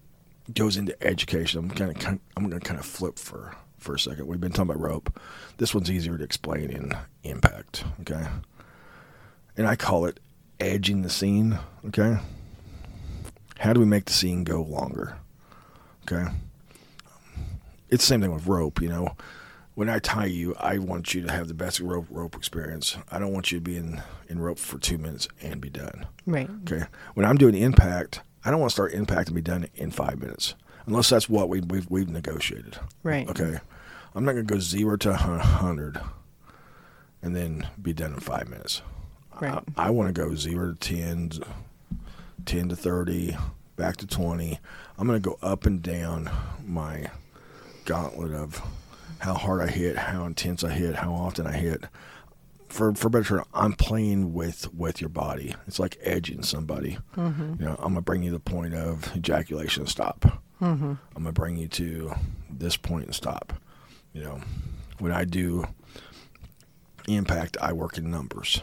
[0.53, 3.99] goes into education, I'm kind of I'm going to kind of flip for for a
[3.99, 4.27] second.
[4.27, 5.21] We've been talking about rope.
[5.59, 6.93] This one's easier to explain in
[7.23, 7.85] impact.
[8.01, 8.27] Okay.
[9.57, 10.21] And I call it
[10.61, 11.59] edging the scene.
[11.87, 12.19] Okay.
[13.59, 15.17] How do we make the scene go longer?
[16.03, 16.31] Okay.
[17.89, 18.81] It's the same thing with rope.
[18.83, 19.17] You know,
[19.75, 22.97] when I tie you, I want you to have the best rope rope experience.
[23.11, 26.07] I don't want you to be in, in rope for two minutes and be done.
[26.27, 26.49] Right.
[26.63, 26.85] Okay.
[27.15, 30.21] When I'm doing impact, I don't want to start impact and be done in five
[30.21, 30.55] minutes,
[30.87, 32.79] unless that's what we, we've we've negotiated.
[33.03, 33.29] Right.
[33.29, 33.59] Okay.
[34.15, 36.01] I'm not going to go zero to a hundred
[37.23, 38.83] and then be done in five minutes.
[39.41, 39.63] Right.
[39.77, 41.33] I, I want to go zero to 10,
[42.47, 43.37] 10 to 30,
[43.77, 44.59] back to 20.
[44.99, 46.31] I'm going to go up and down
[46.65, 47.11] my
[47.85, 48.63] gauntlet of
[49.19, 51.85] how hard I hit, how intense I hit, how often I hit.
[52.69, 55.55] For for better term, I'm playing with with your body.
[55.69, 56.99] It's like edging somebody.
[57.17, 57.55] Mm-hmm.
[57.61, 60.43] You know, I'm gonna bring you to the point of ejaculation and stop.
[60.61, 60.95] Mm-hmm.
[61.15, 62.15] I'm gonna bring you to
[62.51, 63.53] this point and stop.
[64.13, 64.41] You know,
[64.99, 65.67] when I do
[67.07, 68.61] impact, I work in numbers.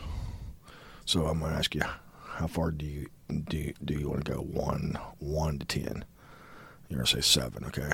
[1.11, 1.81] So I'm gonna ask you,
[2.23, 4.37] how far do you do do you want to go?
[4.37, 6.05] One one to ten.
[6.87, 7.91] You're gonna say seven, okay?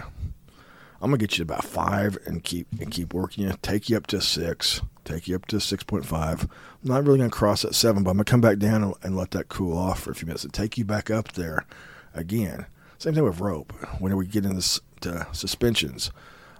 [1.01, 3.53] I'm gonna get you to about five and keep and keep working you.
[3.63, 4.84] Take you up to six.
[5.03, 6.43] Take you up to six point five.
[6.43, 9.18] I'm not really gonna cross that seven, but I'm gonna come back down and, and
[9.18, 11.65] let that cool off for a few minutes and take you back up there
[12.13, 12.68] again.
[12.99, 13.74] Same thing with rope.
[13.97, 16.11] When we get into to suspensions,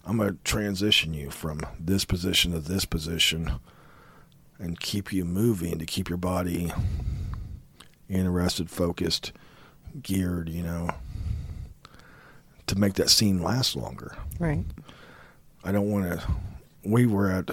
[0.04, 3.60] I'm gonna transition you from this position to this position
[4.60, 6.72] and keep you moving to keep your body
[8.10, 9.32] interested, focused,
[10.02, 10.50] geared.
[10.50, 10.90] You know,
[12.68, 14.16] to make that scene last longer.
[14.40, 14.66] Right.
[15.64, 16.24] I don't want to.
[16.84, 17.50] We were at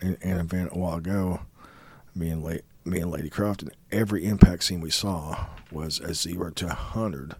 [0.00, 1.40] an, an event a while ago,
[2.14, 6.14] me and late me and Lady Croft, and every impact scene we saw was a
[6.14, 7.36] zero to a hundred,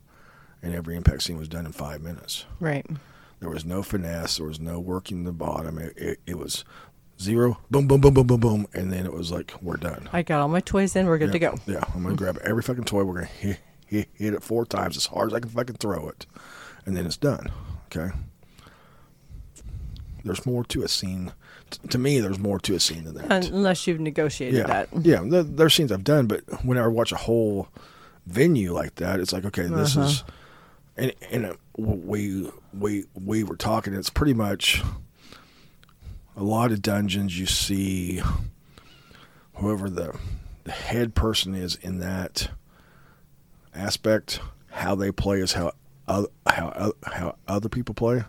[0.62, 2.44] and every impact scene was done in five minutes.
[2.60, 2.86] Right.
[3.40, 4.36] There was no finesse.
[4.36, 5.78] There was no working the bottom.
[5.78, 6.64] It, it, it was
[7.20, 10.08] zero, boom, boom, boom, boom, boom, boom, and then it was like we're done.
[10.12, 11.06] I got all my toys in.
[11.06, 11.54] We're good yeah, to go.
[11.66, 13.04] Yeah, I'm gonna grab every fucking toy.
[13.04, 16.08] We're gonna hit, hit, hit it four times as hard as I can fucking throw
[16.08, 16.26] it,
[16.86, 17.50] and then it's done.
[17.86, 18.10] Okay.
[20.24, 21.32] There's more to a scene.
[21.70, 23.46] T- to me, there's more to a scene than that.
[23.48, 24.88] Unless you've negotiated yeah, that.
[25.02, 25.22] yeah.
[25.24, 27.68] There, there's scenes I've done, but whenever I watch a whole
[28.26, 30.06] venue like that, it's like, okay, this Uh-huh.
[30.06, 30.24] is,
[30.96, 33.94] and and uh, we we we were talking.
[33.94, 34.82] It's pretty much
[36.40, 38.22] a lot of dungeons you see.
[39.54, 40.18] Whoever the
[40.64, 42.50] the head person is in that
[43.74, 45.72] aspect, how they play is how
[46.08, 48.24] other, how how other people play.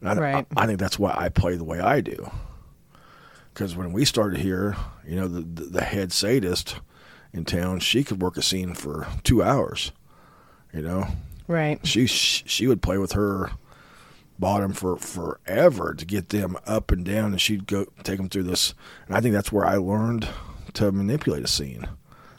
[0.00, 0.46] And I, Right.
[0.56, 2.30] I, I think that's why I play the way I do.
[3.52, 4.76] Because when we started here,
[5.06, 6.76] you know, the, the the head sadist
[7.32, 9.92] in town, she could work a scene for two hours.
[10.74, 11.06] You know,
[11.48, 11.84] Right.
[11.86, 13.50] she she would play with her
[14.40, 18.44] bottom for forever to get them up and down, and she'd go take them through
[18.44, 18.74] this.
[19.06, 20.28] And I think that's where I learned
[20.74, 21.88] to manipulate a scene,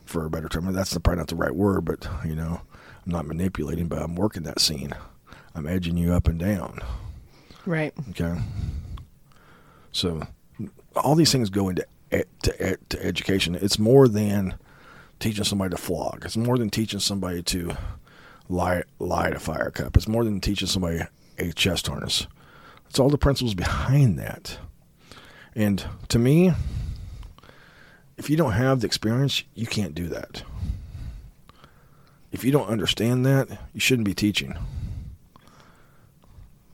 [0.05, 0.71] for a better term.
[0.73, 2.61] That's probably not the right word, but you know,
[3.05, 4.93] I'm not manipulating, but I'm working that scene.
[5.55, 6.79] I'm edging you up and down.
[7.65, 7.93] Right.
[8.09, 8.39] Okay.
[9.91, 10.25] So
[10.95, 11.85] all these things go into
[12.43, 13.55] to, to education.
[13.55, 14.55] It's more than
[15.19, 16.23] teaching somebody to flog.
[16.25, 17.75] It's more than teaching somebody to
[18.49, 19.95] lie light a fire cup.
[19.95, 21.01] It's more than teaching somebody
[21.41, 22.27] a chest harness.
[22.89, 24.57] It's all the principles behind that.
[25.55, 26.53] And to me,
[28.17, 30.43] if you don't have the experience, you can't do that.
[32.31, 34.57] If you don't understand that, you shouldn't be teaching.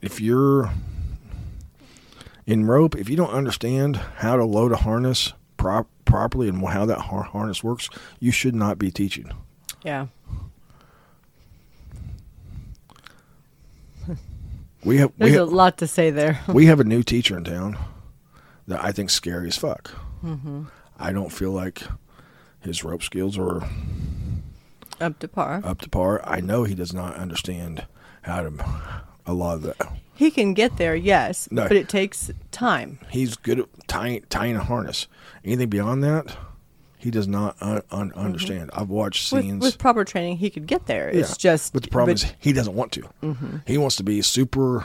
[0.00, 0.70] If you're
[2.46, 6.86] in rope, if you don't understand how to load a harness prop- properly and how
[6.86, 7.88] that har- harness works,
[8.20, 9.30] you should not be teaching.
[9.82, 10.06] Yeah.
[14.84, 16.40] We have we There's a lot to say there.
[16.48, 17.76] we have a new teacher in town
[18.66, 19.90] that I think scary as fuck.
[20.24, 20.64] Mm-hmm.
[20.98, 21.82] I don't feel like
[22.60, 23.62] his rope skills are
[25.00, 25.60] Up to par.
[25.64, 26.20] up to par.
[26.28, 27.86] I know he does not understand
[28.22, 28.52] how to
[29.26, 29.92] a lot of that.
[30.14, 31.68] He can get there, yes, No.
[31.68, 32.98] but it takes time.
[33.10, 35.06] He's good at tying tying a harness.
[35.44, 36.36] Anything beyond that,
[36.98, 38.70] he does not un- un- understand.
[38.74, 39.62] I've watched scenes.
[39.62, 41.10] with proper training, he could get there.
[41.12, 41.72] Yeah, It's just.
[41.72, 43.02] but the problem but is he doesn't want to.
[43.22, 43.56] Mm-hmm.
[43.66, 44.84] He wants to be super.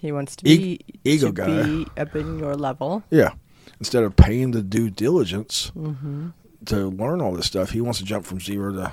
[0.00, 1.62] he wants to e- be ego to guy.
[1.64, 3.02] be up in your level.
[3.10, 3.30] Yeah,
[3.78, 6.28] instead of paying the due diligence Mm-hmm.
[6.66, 8.92] to learn all this stuff, he wants to jump from zero to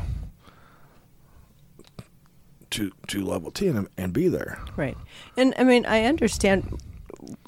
[2.71, 4.59] to to level ten and, and be there.
[4.75, 4.97] Right.
[5.37, 6.79] And I mean, I understand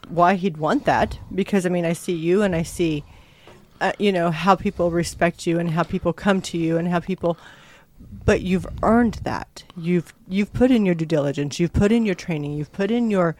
[0.07, 3.03] why he'd want that because I mean, I see you and I see,
[3.81, 6.99] uh, you know, how people respect you and how people come to you and how
[6.99, 7.37] people.
[8.25, 9.63] But you've earned that.
[9.77, 11.59] You've you've put in your due diligence.
[11.59, 12.53] You've put in your training.
[12.53, 13.35] You've put in your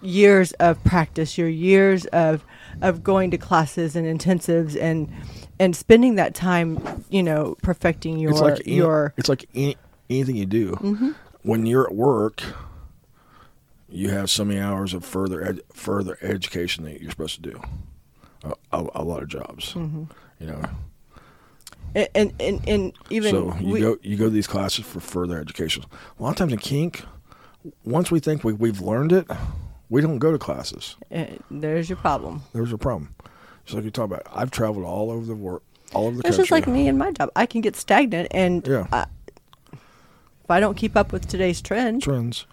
[0.00, 1.38] years of practice.
[1.38, 2.44] Your years of
[2.80, 5.12] of going to classes and intensives and
[5.58, 9.76] and spending that time, you know, perfecting your it's like any- your it's like any,
[10.10, 10.72] anything you do.
[10.72, 11.10] Mm-hmm.
[11.42, 12.42] When you're at work,
[13.88, 17.60] you have so many hours of further ed- further education that you're supposed to do.
[18.44, 20.04] A, a, a lot of jobs, Mm-hmm.
[20.40, 20.62] you know.
[21.94, 25.00] and and, and, and even so you we- go you go to these classes for
[25.00, 25.84] further education.
[26.18, 27.04] A lot of times in kink,
[27.84, 29.26] once we think we, we've learned it,
[29.88, 30.96] we don't go to classes.
[31.14, 32.42] Uh, there's your problem.
[32.52, 33.14] There's a problem.
[33.64, 35.62] Just like you talk about, I've traveled all over the world,
[35.94, 36.42] all over the It's country.
[36.42, 37.30] just like me and my job.
[37.36, 38.86] I can get stagnant, and Yeah.
[38.92, 39.06] I,
[39.72, 42.46] if I don't keep up with today's trend, Trends.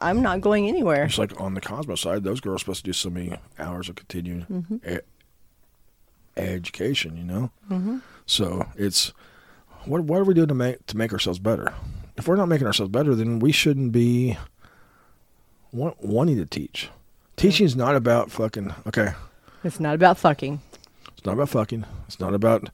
[0.00, 1.06] I'm not going anywhere.
[1.06, 3.88] Just like on the Cosmo side, those girls are supposed to do so many hours
[3.88, 4.96] of continuing Mm-hmm.
[6.36, 7.16] Education.
[7.16, 7.50] You know.
[7.70, 7.98] Mm-hmm.
[8.26, 9.12] So it's
[9.84, 11.72] what what are we doing to make to make ourselves better?
[12.16, 14.38] If we're not making ourselves better, then we shouldn't be
[15.72, 16.88] wa- wanting to teach.
[17.36, 19.12] Teaching is not about fucking okay.
[19.62, 20.60] It's not about fucking.
[21.16, 21.84] It's not about fucking.
[22.06, 22.70] It's not about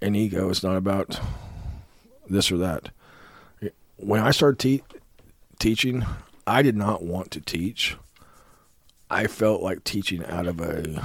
[0.00, 0.48] an ego.
[0.50, 1.20] It's not about
[2.28, 2.90] this or that.
[3.96, 4.84] When I started te-
[5.58, 6.06] teaching,
[6.46, 7.96] I did not want to teach.
[9.10, 11.02] I felt like teaching out of a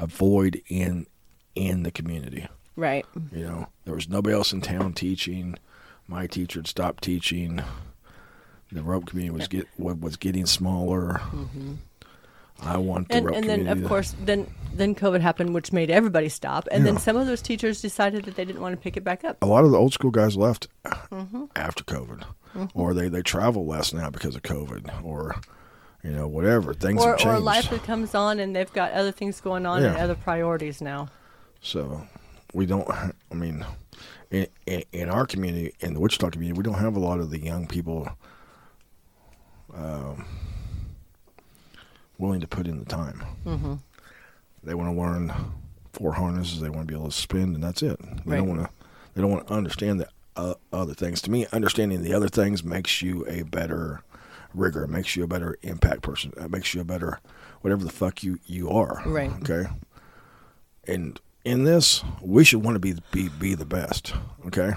[0.00, 1.06] a void in
[1.54, 2.48] in the community.
[2.76, 3.04] Right.
[3.32, 5.56] You know, there was nobody else in town teaching.
[6.08, 7.62] My teacher had stopped teaching.
[8.72, 11.20] The rope community was get wa- was getting smaller.
[12.62, 15.90] I want the And rope and then of course then then COVID happened, which made
[15.90, 16.68] everybody stop.
[16.70, 19.24] And then some of those teachers decided that they didn't want to pick it back
[19.24, 19.38] up.
[19.42, 20.68] a lot of the old school guys left
[21.10, 21.44] Mm-hmm.
[21.56, 22.24] after COVID,
[22.74, 25.34] or they they travel less now because of COVID, or
[26.02, 27.36] You know, whatever things or have changed.
[27.36, 31.08] or life comes on and they've got other things going on and other priorities now.
[31.60, 32.06] So
[32.54, 32.88] we don't.
[32.90, 33.64] I mean,
[34.30, 37.28] in, in, in our community, in the Wichita community, we don't have a lot of
[37.30, 38.08] the young people
[39.74, 40.24] um,
[42.18, 43.22] willing to put in the time.
[43.44, 43.74] Mm-hmm.
[44.62, 45.32] They want to learn
[45.92, 46.60] four harnesses.
[46.60, 47.98] They want to be able to spin, and that's it.
[48.00, 48.36] They Right.
[48.38, 48.68] don't want to.
[49.14, 51.20] They don't want to understand the uh, other things.
[51.22, 54.02] To me, understanding the other things makes you a better
[54.54, 54.84] rigger.
[54.84, 56.32] It makes you a better impact person.
[56.36, 57.20] It makes you a better
[57.60, 59.02] whatever the fuck you you are.
[59.06, 59.30] Right.
[59.42, 59.68] Okay.
[60.86, 64.12] And in this, we should want to be be be the best.
[64.46, 64.72] Okay.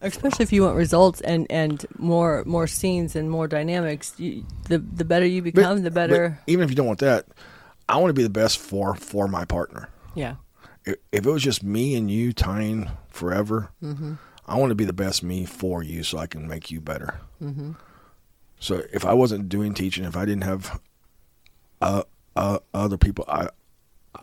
[0.00, 4.78] Especially if you want results and, and more more scenes and more dynamics, you, the
[4.78, 6.38] the better you But- become, the better.
[6.46, 7.26] even if you don't want that,
[7.88, 9.88] I want to be the best for for my partner.
[10.14, 10.36] yeah,
[10.84, 14.14] If if it was just me and you tying forever, Mm-hmm.
[14.48, 17.20] I want to be the best me for you, so I can make you better.
[17.42, 17.72] Mm-hmm.
[18.58, 20.80] So if I wasn't doing teaching, if I didn't have
[21.80, 22.02] uh,
[22.34, 23.50] uh, other people, I,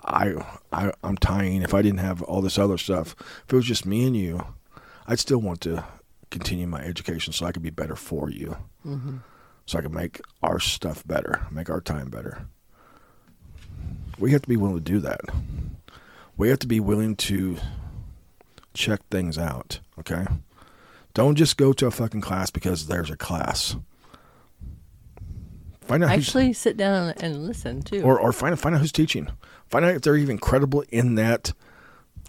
[0.03, 0.33] I,
[0.73, 1.61] I, I'm tying.
[1.61, 3.15] If I didn't have all this other stuff,
[3.45, 4.45] if it was just me and you,
[5.07, 5.85] I'd still want to
[6.31, 9.17] continue my education so I could be better for you, Mm-hmm.
[9.65, 12.47] so I can make our stuff better, make our time better.
[14.19, 15.21] We have to be willing to do that.
[16.37, 17.57] We have to be willing to
[18.75, 19.79] check things out.
[19.99, 20.25] Okay.
[21.13, 23.75] Don't just go to a fucking class because there's a class.
[25.81, 28.01] Find out who's, actually sit down and listen too.
[28.01, 29.29] or or find find out who's teaching.
[29.67, 31.53] Find out if they're even credible in that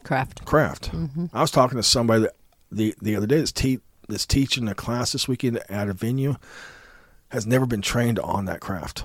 [0.05, 0.45] craft.
[0.45, 0.93] craft.
[0.93, 1.27] Mm-hmm.
[1.33, 2.37] I was talking to somebody that
[2.71, 6.37] the the other day that's te- that's teaching a class this weekend at a venue
[7.31, 9.05] has never been trained on that craft.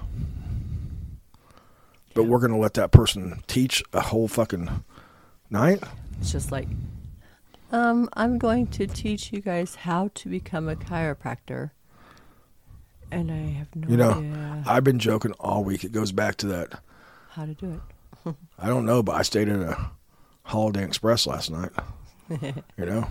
[2.13, 4.83] But we're going to let that person teach a whole fucking
[5.49, 5.81] night.
[6.19, 6.67] It's just like,
[7.71, 11.71] um, I'm going to teach you guys how to become a chiropractor,
[13.11, 15.83] and I have no You know, idea I've been joking all week.
[15.83, 16.81] It goes back to that.
[17.31, 17.79] how to do
[18.25, 18.35] it.
[18.59, 19.91] I don't know, but I stayed at a
[20.43, 21.71] Holiday Express last night.
[22.29, 23.07] you know,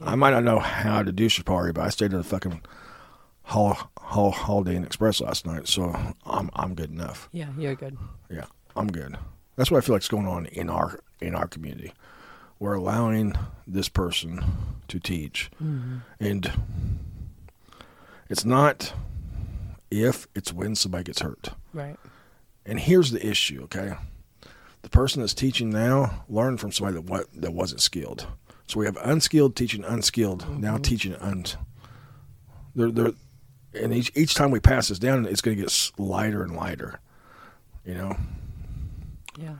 [0.00, 2.60] I might not know how to do shibari, but I stayed at a fucking
[3.44, 5.92] Hol- Hol- Holiday Inn Express last night, so
[6.26, 7.28] I'm I'm good enough.
[7.32, 7.96] Yeah, you're good.
[8.30, 8.44] Yeah,
[8.76, 9.16] I'm good.
[9.56, 11.92] That's what I feel like's going on in our in our community.
[12.62, 13.34] We're allowing
[13.66, 14.40] this person
[14.86, 15.96] to teach, mm-hmm.
[16.20, 16.52] and
[18.30, 18.94] it's not
[19.90, 21.48] if it's when somebody gets hurt.
[21.74, 21.96] Right.
[22.64, 23.94] And here's the issue, okay?
[24.82, 28.28] The person that's teaching now learned from somebody that what that wasn't skilled.
[28.68, 30.82] So we have unskilled teaching unskilled, now mm-hmm.
[30.82, 31.44] teaching un.
[32.76, 33.12] They're they're,
[33.74, 37.00] and each each time we pass this down, it's going to get lighter and lighter.
[37.84, 38.16] You know,
[39.36, 39.56] Yeah.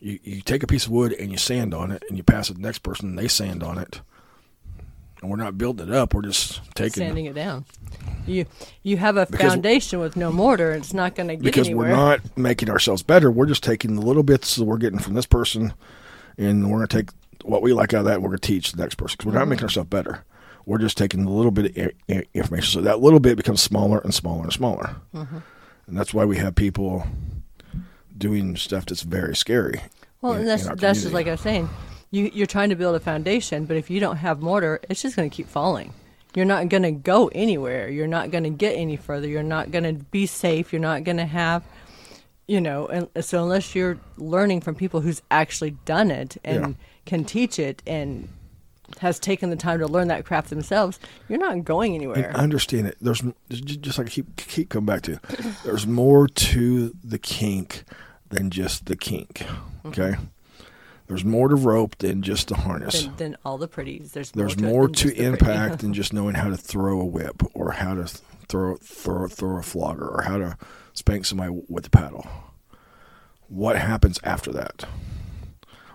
[0.00, 2.50] You you take a piece of wood and you sand on it, and you pass
[2.50, 4.00] it to the next person, and they sand on it.
[5.20, 7.66] And we're not building it up; we're just taking Sanding it down.
[8.26, 8.46] You
[8.82, 10.72] you have a Because- foundation with no mortar.
[10.72, 11.90] And it's not going to get because anywhere.
[11.90, 13.30] we're not making ourselves better.
[13.30, 15.74] We're just taking the little bits that we're getting from this person,
[16.38, 17.10] and we're going to take
[17.44, 18.14] what we like out of that.
[18.14, 19.64] And we're going to teach the next person because we're not making mm-hmm.
[19.66, 20.24] ourselves better.
[20.66, 24.14] We're just taking the little bit of information, so that little bit becomes smaller and
[24.14, 25.38] smaller and smaller, mm-hmm.
[25.86, 27.06] and that's why we have people
[28.20, 29.80] doing stuff that's very scary.
[30.22, 31.68] Well, in- and that's that's just like I was saying.
[32.12, 35.16] You you're trying to build a foundation, but if you don't have mortar, it's just
[35.16, 35.92] going to keep falling.
[36.34, 37.88] You're not going to go anywhere.
[37.88, 39.26] You're not going to get any further.
[39.26, 40.72] You're not going to be safe.
[40.72, 41.64] You're not going to have,
[42.46, 42.86] you know.
[42.86, 46.72] And so unless you're learning from people who's actually done it and Yeah.
[47.06, 48.28] can teach it and
[49.00, 50.98] has taken the time to learn that craft themselves,
[51.28, 52.28] you're not going anywhere.
[52.28, 52.96] And understand it.
[53.00, 55.20] There's just like I keep keep coming back to.
[55.64, 57.84] There's more to the kink
[58.30, 59.44] than just the kink.
[59.84, 60.14] Okay.
[61.06, 63.02] There's more to rope than just the harness.
[63.02, 64.12] than, than all the pretties.
[64.12, 65.58] There's There's more more to, it to than just the pretty.
[65.58, 68.06] impact than just knowing how to throw a whip or how to
[68.48, 70.56] throw throw throw a flogger or how to
[70.92, 72.26] spank somebody with a paddle.
[73.48, 74.84] What happens after that?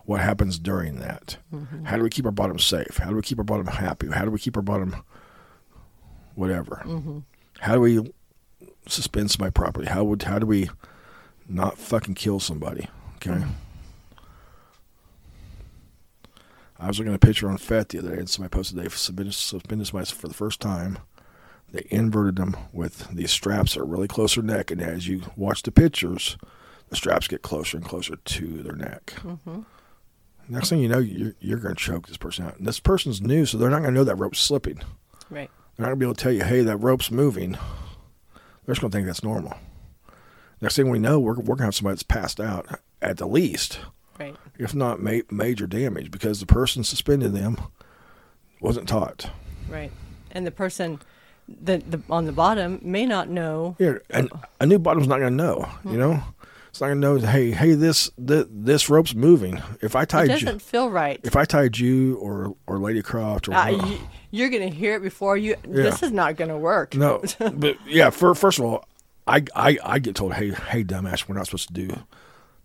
[0.04, 1.38] What happens during that?
[1.54, 1.86] Mm-hmm.
[1.86, 2.98] How do we keep our bottom safe?
[2.98, 4.08] How do we keep our bottom happy?
[4.10, 5.04] How do we keep our bottom
[6.36, 6.84] whatever?
[6.86, 7.20] Mm-hmm.
[7.60, 8.12] How do we
[8.88, 9.88] suspend somebody properly?
[9.88, 10.70] How would how do we
[11.48, 12.88] not fucking kill somebody?
[13.18, 13.32] Okay.
[13.32, 13.52] Mm-hmm.
[16.78, 18.96] I was looking at a picture on Fet the other day, and somebody posted they've
[18.96, 21.00] suspended, suspended somebody for the first time.
[21.72, 25.08] They inverted them with these straps that are really close to their neck, and as
[25.08, 26.38] you watch the pictures,
[26.90, 29.14] the straps get closer and closer to their neck.
[29.18, 29.62] Mm-hmm.
[30.48, 32.58] Next thing you know, you're, you're going to choke this person out.
[32.58, 34.80] And this person's new, so they're not going to know that rope's slipping.
[35.30, 35.50] Right.
[35.76, 37.54] They're not going to be able to tell you, hey, that rope's moving.
[37.54, 39.58] They're just going to think that's normal.
[40.66, 43.28] Next thing we know, we're, we're going to have somebody that's passed out at the
[43.28, 43.78] least,
[44.20, 44.36] Right.
[44.58, 47.58] if not ma- major damage, because the person suspending them
[48.60, 49.30] wasn't taught.
[49.70, 49.92] Right.
[50.32, 51.00] And the person
[51.48, 53.76] the, the on the bottom may not know.
[53.78, 55.62] Yeah, and a new bottom's not going to know.
[55.84, 55.92] Hmm.
[55.92, 56.24] You know,
[56.70, 57.18] it's not going to know.
[57.20, 59.62] Hey, hey, this th- this rope's moving.
[59.82, 61.20] If I tied you, doesn't feel right.
[61.24, 64.00] if I tied you or or Lady Croft or Uh, you,
[64.32, 65.56] you're gonna hear it before you.
[65.64, 66.96] This is not gonna work.
[66.96, 67.22] no,
[67.54, 68.10] but yeah.
[68.10, 68.84] For first of all,
[69.28, 72.04] I, I I get told, hey hey dumbass, we're not supposed to do.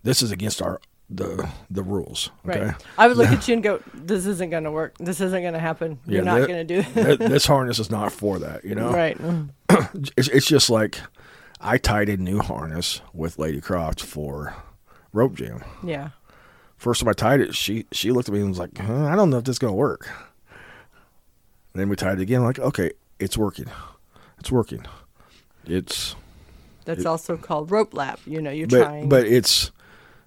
[0.03, 2.29] This is against our the the rules.
[2.47, 2.65] Okay.
[2.65, 2.75] Right.
[2.97, 4.97] I would look at you and go, "This isn't gonna work.
[4.97, 5.99] This isn't gonna happen.
[6.05, 8.63] You're not gonna do Th- this harness is not for that.
[8.63, 8.91] You know.
[8.91, 9.17] Right.
[10.17, 10.99] It's, it's just like
[11.61, 14.53] I tied a new harness with Lady Croft for
[15.13, 15.63] rope jam.
[15.81, 16.09] Yeah.
[16.75, 19.15] First time I tied it, she she looked at me and was like, huh, "I
[19.15, 20.09] don't know if this is gonna work."
[21.73, 22.43] Then we tied it again.
[22.43, 23.67] Like, okay, it's working.
[24.39, 24.85] It's working.
[25.65, 26.15] It's
[26.85, 28.19] That's also called rope lab.
[28.25, 29.09] You know, you're but trying.
[29.09, 29.71] but it's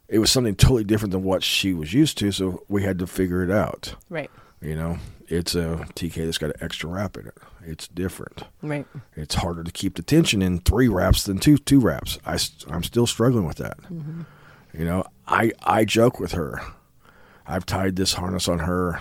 [0.08, 2.30] it was something totally different than what she was used to.
[2.32, 3.94] So we had to figure it out.
[4.08, 4.30] right.
[4.60, 4.98] You know,
[5.28, 7.34] it's a TK that's got an extra wrap in it.
[7.66, 8.44] It's different.
[8.62, 8.86] Right.
[9.14, 12.18] It's harder to keep the tension in three wraps than two two wraps.
[12.24, 12.38] I
[12.72, 13.78] I'm still struggling with that.
[13.82, 14.22] Mm-hmm.
[14.72, 16.62] You know, I I joke with her.
[17.46, 19.00] I've tied this harness on her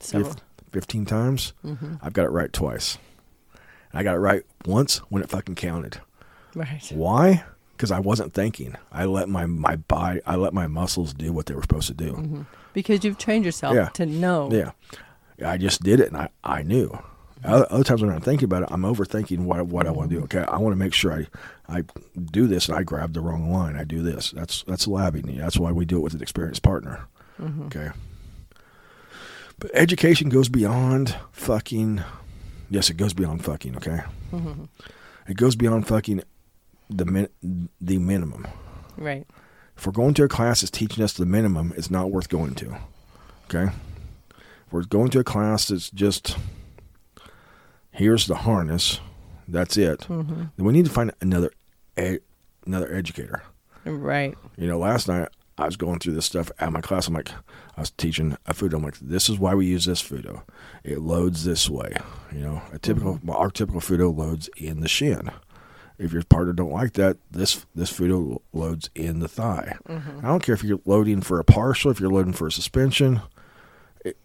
[0.00, 0.30] So
[0.72, 1.52] 15 times.
[1.64, 1.94] Mm-hmm.
[2.02, 2.98] I've got it right twice.
[3.96, 6.00] I got it right once when it fucking counted.
[6.54, 6.90] right.
[6.94, 7.44] Why?
[7.76, 8.74] Because I wasn't thinking.
[8.90, 11.94] I let my my body, I let my muscles do what they were supposed to
[11.94, 12.12] do.
[12.12, 12.42] Mm-hmm.
[12.72, 13.88] Because you've trained yourself Yeah.
[13.90, 14.50] to know.
[14.50, 14.70] Yeah,
[15.50, 16.98] I just did it, and I I knew.
[17.44, 20.16] Other, other times when I'm thinking about it, I'm overthinking what what I want to
[20.16, 20.22] do.
[20.24, 21.26] Okay, I want to make sure I
[21.68, 21.84] I
[22.30, 23.76] do this, and I grab the wrong line.
[23.76, 24.30] I do this.
[24.30, 25.36] That's that's labbing.
[25.38, 27.06] That's why we do it with an experienced partner.
[27.40, 27.64] Mm-hmm.
[27.66, 27.90] Okay.
[29.58, 32.02] But education goes beyond fucking.
[32.70, 33.76] Yes, it goes beyond fucking.
[33.76, 34.00] Okay.
[35.28, 36.22] It goes beyond fucking
[36.90, 38.46] the min- the minimum.
[38.96, 39.26] Right.
[39.76, 42.54] If we're going to a class that's teaching us the minimum, it's not worth going
[42.56, 42.76] to.
[43.44, 43.72] Okay?
[44.30, 46.36] If we're going to a class that's just
[47.90, 49.00] here's the harness,
[49.48, 50.00] that's it.
[50.00, 50.44] Mm-hmm.
[50.56, 51.50] Then we need to find another
[51.96, 52.20] ed-
[52.66, 53.42] another educator.
[53.84, 54.34] Right.
[54.56, 55.28] You know, last night
[55.58, 57.08] I was going through this stuff at my class.
[57.08, 57.30] I'm like,
[57.76, 58.74] I was teaching a fudo.
[58.74, 60.42] I'm like, this is why we use this fudo.
[60.84, 61.96] It loads this way.
[62.32, 63.30] You know, a typical mm-hmm.
[63.30, 65.30] our typical fudo loads in the shin.
[65.98, 69.76] If your partner don't like that, this this fudo loads in the thigh.
[69.88, 70.26] Mm-hmm.
[70.26, 73.22] I don't care if you're loading for a partial, if you're loading for a suspension.
[74.04, 74.18] It,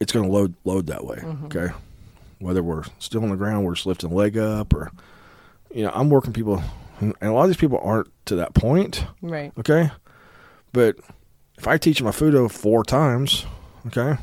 [0.00, 1.16] it's going to load load that way.
[1.16, 1.46] Mm-hmm.
[1.46, 1.68] Okay,
[2.38, 4.92] whether we're still on the ground, we're just lifting leg up, or
[5.74, 6.62] you know, I'm working people,
[7.00, 9.04] and a lot of these people aren't to that point.
[9.20, 9.52] Right.
[9.58, 9.90] Okay.
[10.72, 10.96] But
[11.56, 13.46] if I teach them a fudo four times,
[13.86, 14.16] okay,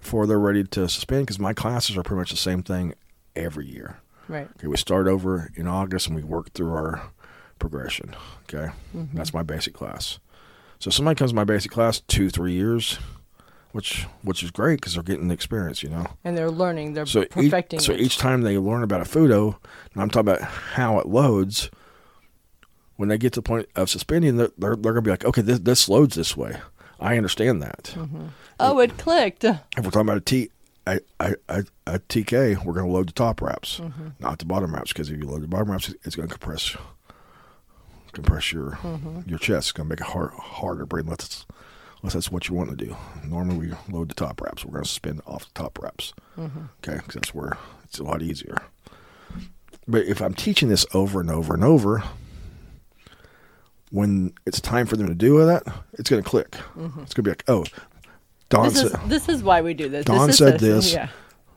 [0.00, 2.94] before they're ready to suspend, because my classes are pretty much the same thing
[3.36, 3.98] every year.
[4.28, 4.48] Right.
[4.56, 7.10] Okay, we start over in August and we work through our
[7.58, 8.14] progression.
[8.44, 9.16] Okay, mm-hmm.
[9.16, 10.18] that's my basic class.
[10.78, 12.98] So somebody comes to my basic class two, three years,
[13.72, 16.06] which which is great because they're getting the experience, you know.
[16.24, 16.94] And they're learning.
[16.94, 17.80] They're So each, perfecting.
[17.80, 19.56] so each time they learn about a fudo,
[19.92, 21.70] and I'm talking about how it loads.
[22.98, 25.40] When they get to the point of suspending, they're they're, they're gonna be like, okay,
[25.40, 26.56] this this loads this way.
[27.00, 27.92] I understand that.
[27.94, 28.26] Mm-hmm.
[28.58, 29.44] oh, it clicked.
[29.44, 30.50] If we're talking about a T,
[30.84, 34.08] a, a, a, a TK, we're gonna load the top wraps, mm-hmm.
[34.18, 36.76] not the bottom wraps, because if you load the bottom wraps, it's gonna compress
[38.12, 39.20] compress your mm-hmm.
[39.28, 39.68] your chest.
[39.68, 41.04] It's gonna make it hard harder to breathe.
[41.04, 41.46] Unless it's,
[42.02, 42.96] unless that's what you want to do.
[43.24, 44.64] Normally, we load the top wraps.
[44.64, 46.14] We're gonna spin off the top wraps.
[46.82, 48.56] Okay, because that's where it's a lot easier.
[49.86, 52.02] But if I'm teaching this over and over and over,
[53.90, 55.62] when it's time for them to do that,
[55.94, 56.50] it's going to click.
[56.76, 57.00] Mm-hmm.
[57.02, 57.64] It's going to be like, oh,
[58.48, 59.00] Don This is said.
[59.08, 60.04] this is why we do this.
[60.04, 60.92] Don this is said this.
[60.92, 61.08] Yeah.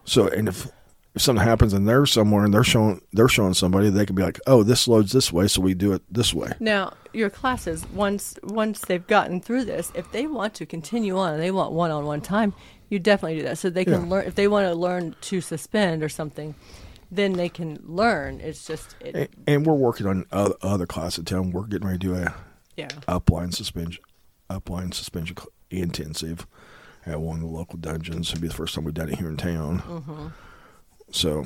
[0.05, 0.67] So, and if
[1.13, 4.23] if something happens and they're somewhere and they're showing they're showing somebody, they can be
[4.23, 6.51] like, oh, this loads this way, so we do it this way.
[6.59, 11.33] Now, your classes once once they've gotten through this, if they want to continue on
[11.33, 12.53] and they want one-on-one time,
[12.89, 13.57] you definitely do that.
[13.57, 14.09] So they can Yeah.
[14.09, 16.55] learn if they want to learn to suspend or something,
[17.11, 18.39] then they can learn.
[18.39, 21.51] It's just it, And, and we're working on other, other classes in town.
[21.51, 22.33] We're getting ready to do a
[22.77, 22.87] yeah.
[23.07, 24.03] upline suspension
[24.49, 25.37] upline suspension
[25.69, 26.45] intensive
[27.05, 28.29] at one of the local dungeons.
[28.31, 29.79] It'll be the first time we've done it here in town.
[29.79, 30.27] Mm-hmm.
[31.11, 31.45] So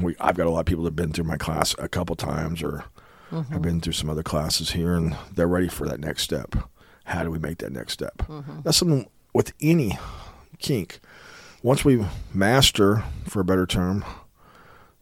[0.00, 2.16] we I've got a lot of people that have been through my class a couple
[2.16, 2.84] times or
[3.30, 3.60] have mm-hmm.
[3.60, 6.54] been through some other classes here and they're ready for that next step.
[7.04, 8.18] How do we make that next step?
[8.18, 8.60] Mm-hmm.
[8.64, 9.98] That's something with any
[10.58, 11.00] kink.
[11.62, 14.04] Once we master, for a better term,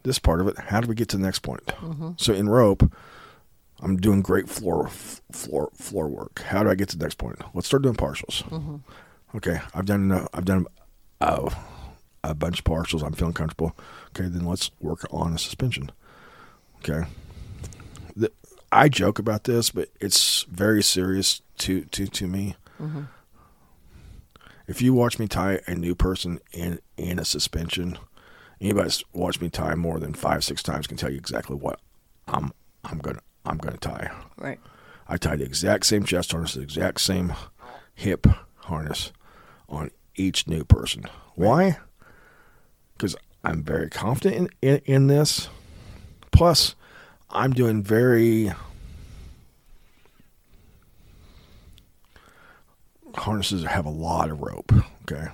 [0.07, 1.73] this part of it, how do we get to the next point?
[2.17, 2.91] So in rope,
[3.81, 6.41] I'm doing great floor floor floor work.
[6.41, 7.37] How do I get to the next point?
[7.53, 8.43] Let's start doing partials.
[9.35, 10.67] Okay, I've done enough, I've done
[11.21, 11.51] uh,
[12.25, 13.03] a bunch of partials.
[13.05, 13.77] I'm feeling comfortable.
[14.17, 15.91] Okay, then let's work on a suspension.
[16.79, 17.07] Okay,
[18.15, 18.31] the,
[18.73, 22.57] I joke about this, but it's very serious to to to me.
[24.69, 27.99] If you watch me tie a new person in in a suspension,
[28.61, 31.81] Anybody that's watched me tie more than five, six times can tell you exactly what
[32.27, 32.53] I'm
[32.85, 34.11] I'm gonna I'm gonna tie.
[34.39, 34.59] Right.
[35.09, 37.35] I tie the exact same chest harness, the exact same
[37.95, 38.27] hip
[38.57, 39.13] harness
[39.69, 41.05] on each new person.
[41.35, 41.79] Why?
[42.95, 45.49] Because I'm very confident in, in, in this.
[46.33, 46.75] Plus,
[47.31, 48.53] I'm doing very
[53.15, 54.73] harnesses have a lot of rope.
[55.03, 55.29] Okay,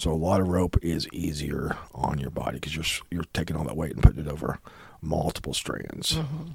[0.00, 3.64] so a lot of rope is easier on your body because you're you're taking all
[3.64, 4.58] that weight and putting it over
[5.02, 6.14] multiple strands.
[6.14, 6.52] Mm-hmm.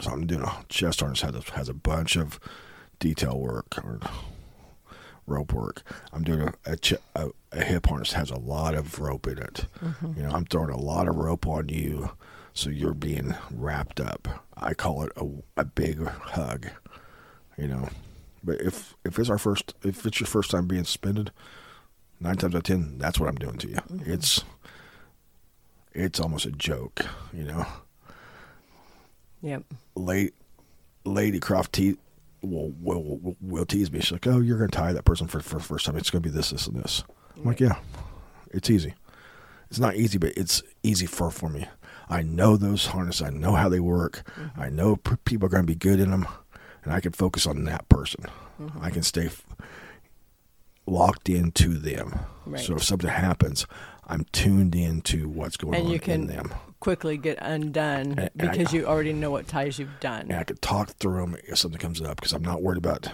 [0.00, 2.40] So I'm doing a chest harness has a, has a bunch of
[2.98, 4.00] detail work or
[5.24, 5.84] rope work.
[6.12, 9.38] I'm doing a, a, ch- a, a hip harness has a lot of rope in
[9.38, 9.66] it.
[9.80, 10.14] Mm-hmm.
[10.16, 12.10] You know, I'm throwing a lot of rope on you,
[12.54, 14.26] so you're being wrapped up.
[14.56, 16.66] I call it a, a big hug.
[17.56, 17.88] You know,
[18.42, 21.30] but if if it's our first, if it's your first time being suspended,
[22.20, 23.76] nine times out of ten, that's what I'm doing to you.
[23.76, 24.10] Mm-hmm.
[24.12, 24.44] It's
[25.92, 27.04] it's almost a joke.
[27.32, 27.66] You know
[29.42, 29.64] Yep.
[29.96, 30.34] late
[31.04, 31.96] Lady Croft te-
[32.42, 34.00] will, will will will tease me.
[34.00, 35.96] She's like, "Oh, you're going to tie that person for for the first time.
[35.96, 37.04] It's going to be this, this, and this."
[37.36, 37.76] I'm like, "Yeah,
[38.50, 38.94] it's easy.
[39.70, 41.66] It's not easy, but it's easy for for me.
[42.10, 43.22] I know those harnesses.
[43.22, 44.22] I know how they work.
[44.38, 44.60] Mm-hmm.
[44.60, 46.26] I know p- people are going to be good in them,
[46.84, 48.24] and I can focus on that person.
[48.60, 48.82] Mm-hmm.
[48.84, 49.46] I can stay f-
[50.90, 52.20] locked into them.
[52.46, 52.60] Right.
[52.60, 53.66] So if something happens,
[54.06, 58.12] I'm tuned into what's going on And on you can in them." quickly get undone
[58.18, 60.22] And- and I- because you already know what ties you've done.
[60.30, 63.08] and I could talk through them if something comes up because I'm not worried about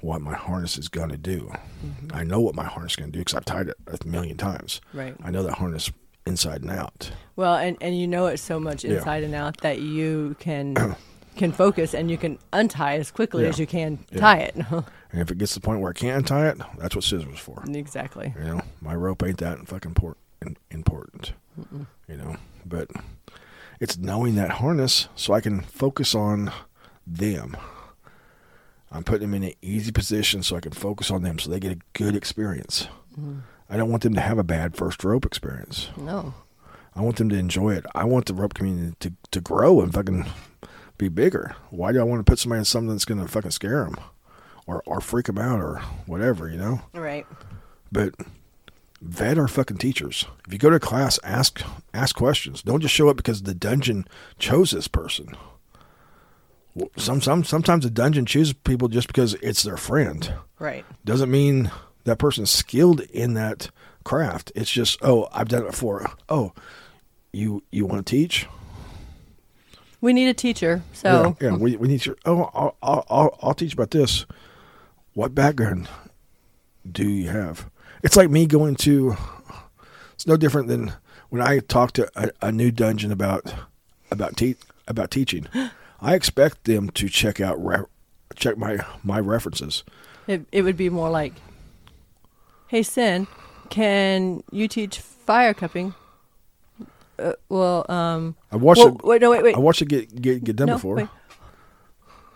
[0.00, 1.52] what my harness is going to do.
[1.84, 2.08] Mm-hmm.
[2.12, 4.36] I know what my harness is going to do because I've tied it a million
[4.36, 4.80] times.
[4.92, 5.14] Right.
[5.22, 5.90] I know that harness
[6.26, 7.12] inside and out.
[7.36, 8.96] Well, and, and you know it so much Yeah.
[8.96, 10.74] inside and out that you can
[11.36, 13.50] can focus and you can untie as quickly Yeah.
[13.50, 14.20] as you can Yeah.
[14.20, 14.56] tie it.
[15.16, 17.38] And if it gets to the point where I can't untie it, that's what scissors
[17.38, 17.64] for.
[17.72, 18.34] exactly.
[18.38, 20.18] You know, my rope ain't that fucking port-
[20.70, 21.32] important.
[22.06, 22.36] You know,
[22.66, 22.90] but
[23.80, 26.52] it's knowing that harness so I can focus on
[27.06, 27.56] them.
[28.92, 31.60] I'm putting them in an easy position so I can focus on them so they
[31.60, 32.88] get a good experience.
[33.18, 33.38] Mm-hmm.
[33.70, 35.88] I don't want them to have a bad first rope experience.
[35.96, 36.34] No.
[36.94, 37.86] I want them to enjoy it.
[37.94, 40.26] I want the rope community to, to grow and fucking
[40.98, 41.56] be bigger.
[41.70, 43.96] Why do I want to put somebody in something that's going to fucking scare them
[44.66, 46.80] or, or freak them out or whatever, you know?
[46.92, 47.26] Right.
[47.90, 48.14] But
[49.00, 50.26] vet our fucking teachers.
[50.46, 51.62] If you go to class, ask
[51.94, 52.62] ask questions.
[52.62, 54.06] Don't just show up because the dungeon
[54.38, 55.36] chose this person.
[56.96, 60.34] Some some sometimes the dungeon chooses people just because it's their friend.
[60.58, 60.84] Right.
[61.04, 61.70] Doesn't mean
[62.04, 63.70] that person's skilled in that
[64.04, 64.52] craft.
[64.54, 66.10] It's just oh I've done it before.
[66.28, 66.52] Oh,
[67.32, 68.46] you you want to teach?
[70.00, 70.82] We need a teacher.
[70.92, 74.26] So yeah, yeah we we need your oh I'll, I'll I'll I'll teach about this.
[75.16, 75.88] What background
[76.86, 77.70] do you have?
[78.02, 79.16] It's like me going to.
[80.12, 80.92] It's no different than
[81.30, 83.50] when I talk to a, a new dungeon about
[84.10, 84.56] about te-
[84.86, 85.46] about teaching.
[86.02, 87.86] I expect them to check out re-
[88.34, 89.84] check my my references.
[90.26, 91.32] it, it would be more like,
[92.68, 93.26] hey, Syn,
[93.70, 95.94] can you teach fire cupping?
[97.18, 99.02] Uh, well, um, I watched well, it.
[99.02, 99.56] wait, no, wait, wait.
[99.56, 100.96] I watched it get get, get done no, before.
[100.96, 101.08] wait.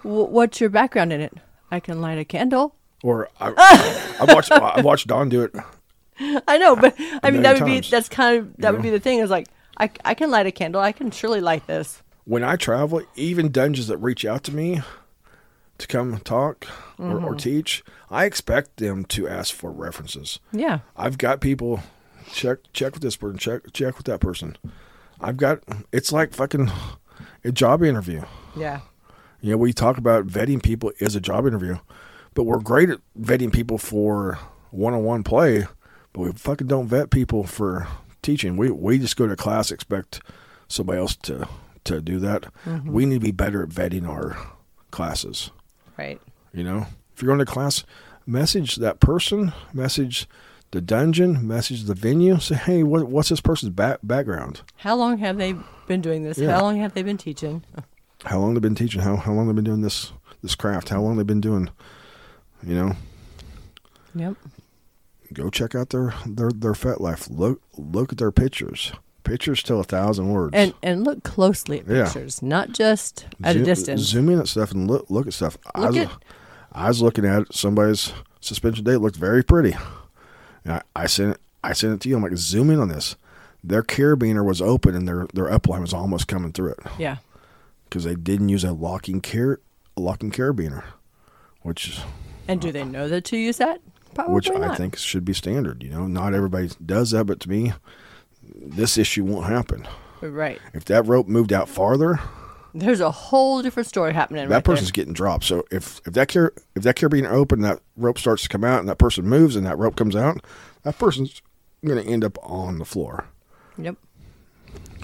[0.01, 1.35] Wh- what's your background in it?
[1.71, 2.75] I can light a candle.
[3.03, 3.53] Or I,
[4.21, 5.55] I watched I watched Don do it.
[6.47, 8.83] I know, but I mean that would be that's kind of that You would know?
[8.83, 9.47] be the thing is like
[9.79, 10.81] I I can light a candle.
[10.81, 12.03] I can surely light this.
[12.25, 14.83] when I travel, even dungeons that reach out to me
[15.79, 16.67] to come talk
[16.99, 17.25] or, Mm-hmm.
[17.25, 20.39] or teach, I expect them to ask for references.
[20.53, 20.81] Yeah.
[20.95, 21.81] I've got people
[22.33, 24.59] check check with this person, check check with that person.
[25.23, 26.71] I've got it's like fucking
[27.45, 28.23] a job interview.
[28.55, 28.81] Yeah.
[29.41, 31.79] You know, we talk about vetting people is a job interview,
[32.35, 34.39] but we're great at vetting people for
[34.71, 35.67] one-on-one play,
[36.13, 37.89] but we fucking don't vet people for
[38.23, 38.57] teaching.
[38.57, 40.21] We we just go to class expect
[40.69, 41.49] somebody else to
[41.85, 42.47] to do that.
[42.65, 42.93] Mm-hmm.
[42.93, 44.37] We need to be better at vetting our
[44.91, 45.51] classes.
[45.97, 46.21] Right.
[46.53, 47.85] You know, if you're going to class,
[48.27, 50.29] message that person, message
[50.73, 52.39] the dungeon, message the venue.
[52.39, 54.63] Say, hey, what, what's this person's back, background?
[54.77, 55.55] How long have they
[55.87, 56.39] been doing this?
[56.39, 56.53] Yeah.
[56.53, 57.65] How long have they been teaching?
[58.25, 59.01] How long they've been teaching?
[59.01, 60.89] How how long they've been doing this this craft?
[60.91, 61.71] How long they've been doing?
[62.63, 62.93] You know,
[64.15, 64.35] Yep.
[65.33, 67.29] go check out their their their FetLife.
[67.31, 68.93] Look look at their pictures.
[69.25, 70.53] Pictures tell a thousand words.
[70.55, 72.05] And and look closely at Yeah.
[72.05, 74.01] pictures, not just at Zoom- a distance.
[74.03, 75.57] Zoom in at stuff and look look at stuff.
[75.75, 76.11] I was, at-
[76.73, 78.95] I was looking at somebody's suspension date.
[78.95, 79.77] It looked very pretty.
[80.65, 81.41] And I, I sent it.
[81.63, 82.17] I sent it to you.
[82.17, 83.17] I'm like, zoom in on this.
[83.63, 87.17] Their carabiner was open and their their upline was almost coming through it Yeah.
[87.91, 89.61] Because they didn't use a locking car
[89.97, 90.85] a locking carabiner,
[91.63, 92.01] which
[92.49, 93.81] And do they know that to use that?
[94.15, 94.63] Probably which not.
[94.63, 95.83] I think should be standard.
[95.83, 97.73] You know, not everybody does that, but to me,
[98.43, 99.87] this issue won't happen.
[100.21, 100.61] Right.
[100.75, 102.21] If that rope moved out farther,
[102.75, 104.49] There's a whole different story happening.
[104.49, 104.75] that right there.
[104.75, 105.45] person's getting dropped.
[105.45, 108.81] So if if that car if that carabiner open, that rope starts to come out,
[108.81, 110.45] and that person moves, and that rope comes out,
[110.83, 111.43] that person's
[111.85, 113.27] going to end up on the floor.
[113.79, 113.97] Yep.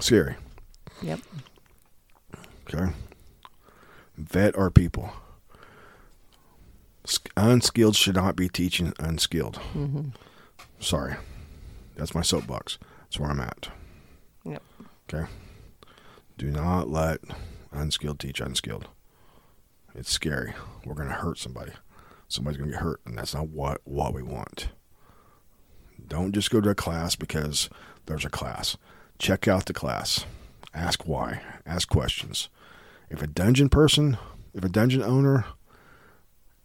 [0.01, 0.37] Scary.
[1.03, 1.21] Yep.
[2.69, 2.93] Okay.
[4.17, 5.13] Vet our people.
[7.37, 9.61] Unskilled should not be teaching unskilled.
[9.75, 10.09] Mm-hmm.
[10.81, 11.17] Sorry.
[11.97, 12.79] That's my soapbox.
[13.03, 13.69] That's where I'm at.
[14.45, 14.63] Yep.
[15.09, 15.31] Okay.
[16.37, 17.21] Do not let
[17.73, 18.89] unskilled teach unskilled.
[19.95, 20.53] It's scary.
[20.85, 21.73] We're going to hurt somebody.
[22.29, 24.69] Somebody's going to get hurt, and that's not what, what we want.
[26.07, 27.71] Don't just go to a class because
[28.07, 28.77] there's a class.
[29.19, 30.27] Check out the class.
[30.77, 31.41] Ask why.
[31.65, 32.49] Ask questions.
[33.11, 34.19] If a dungeon person,
[34.55, 35.47] if a dungeon owner,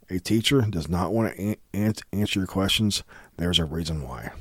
[0.10, 3.04] a teacher does not want to an- an- answer your questions,
[3.38, 4.32] there's a reason why.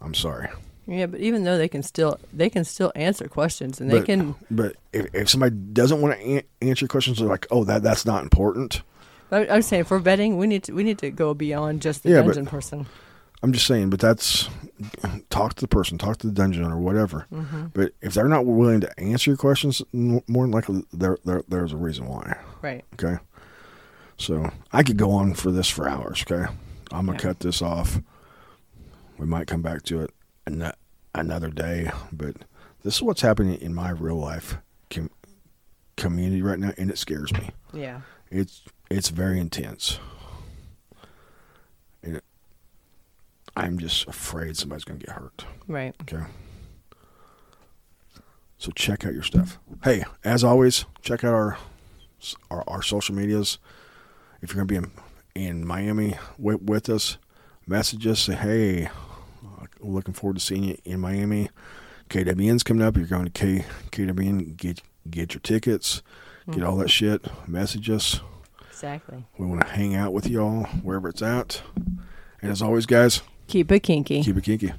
[0.00, 0.48] I'm sorry.
[0.86, 4.06] Yeah, but even though they can still they can still answer questions and they but,
[4.06, 7.64] can But if, if somebody doesn't want to an- answer your questions, they're like, "Oh,
[7.64, 8.82] that that's not important."
[9.30, 12.10] I, I'm saying for vetting, we need to we need to go beyond just the
[12.10, 12.86] Yeah, but- dungeon person.
[13.44, 14.48] I'm just saying, but that's
[15.28, 17.26] talk to the person, talk to the dungeon or whatever.
[17.30, 17.66] Mm-hmm.
[17.74, 21.74] But if they're not willing to answer your questions, more than likely there, there there's
[21.74, 22.38] a reason why.
[22.62, 22.84] Right.
[22.94, 23.18] Okay.
[24.16, 26.24] So I could go on for this for hours.
[26.26, 26.50] Okay.
[26.90, 27.18] I'm gonna Yeah.
[27.22, 28.00] cut this off.
[29.18, 30.10] We might come back to it
[30.46, 30.72] an-
[31.14, 32.36] another day, but
[32.82, 34.56] this is what's happening in my real life
[34.88, 35.10] com-
[35.98, 37.50] community right now, and it scares me.
[37.74, 38.00] Yeah.
[38.30, 39.98] It's it's very intense.
[42.02, 42.24] And it,
[43.56, 45.44] I'm just afraid somebody's gonna get hurt.
[45.68, 45.94] Right.
[46.02, 46.24] Okay.
[48.58, 49.58] So check out your stuff.
[49.82, 51.58] Hey, as always, check out our
[52.50, 53.58] our, our social medias.
[54.42, 54.88] If you're gonna be
[55.34, 57.18] in, in Miami with, with us,
[57.66, 58.20] message us.
[58.20, 58.88] Say, hey,
[59.80, 61.50] looking forward to seeing you in Miami.
[62.08, 62.96] KWN's coming up.
[62.96, 64.56] You're going to K KWN.
[64.56, 66.02] Get get your tickets.
[66.50, 67.24] Get all that shit.
[67.48, 68.20] Message us.
[68.68, 69.24] Exactly.
[69.38, 71.62] We want to hang out with y'all wherever it's at.
[72.42, 74.22] And as always, guys, Keep it kinky.
[74.22, 74.72] keep it kinky.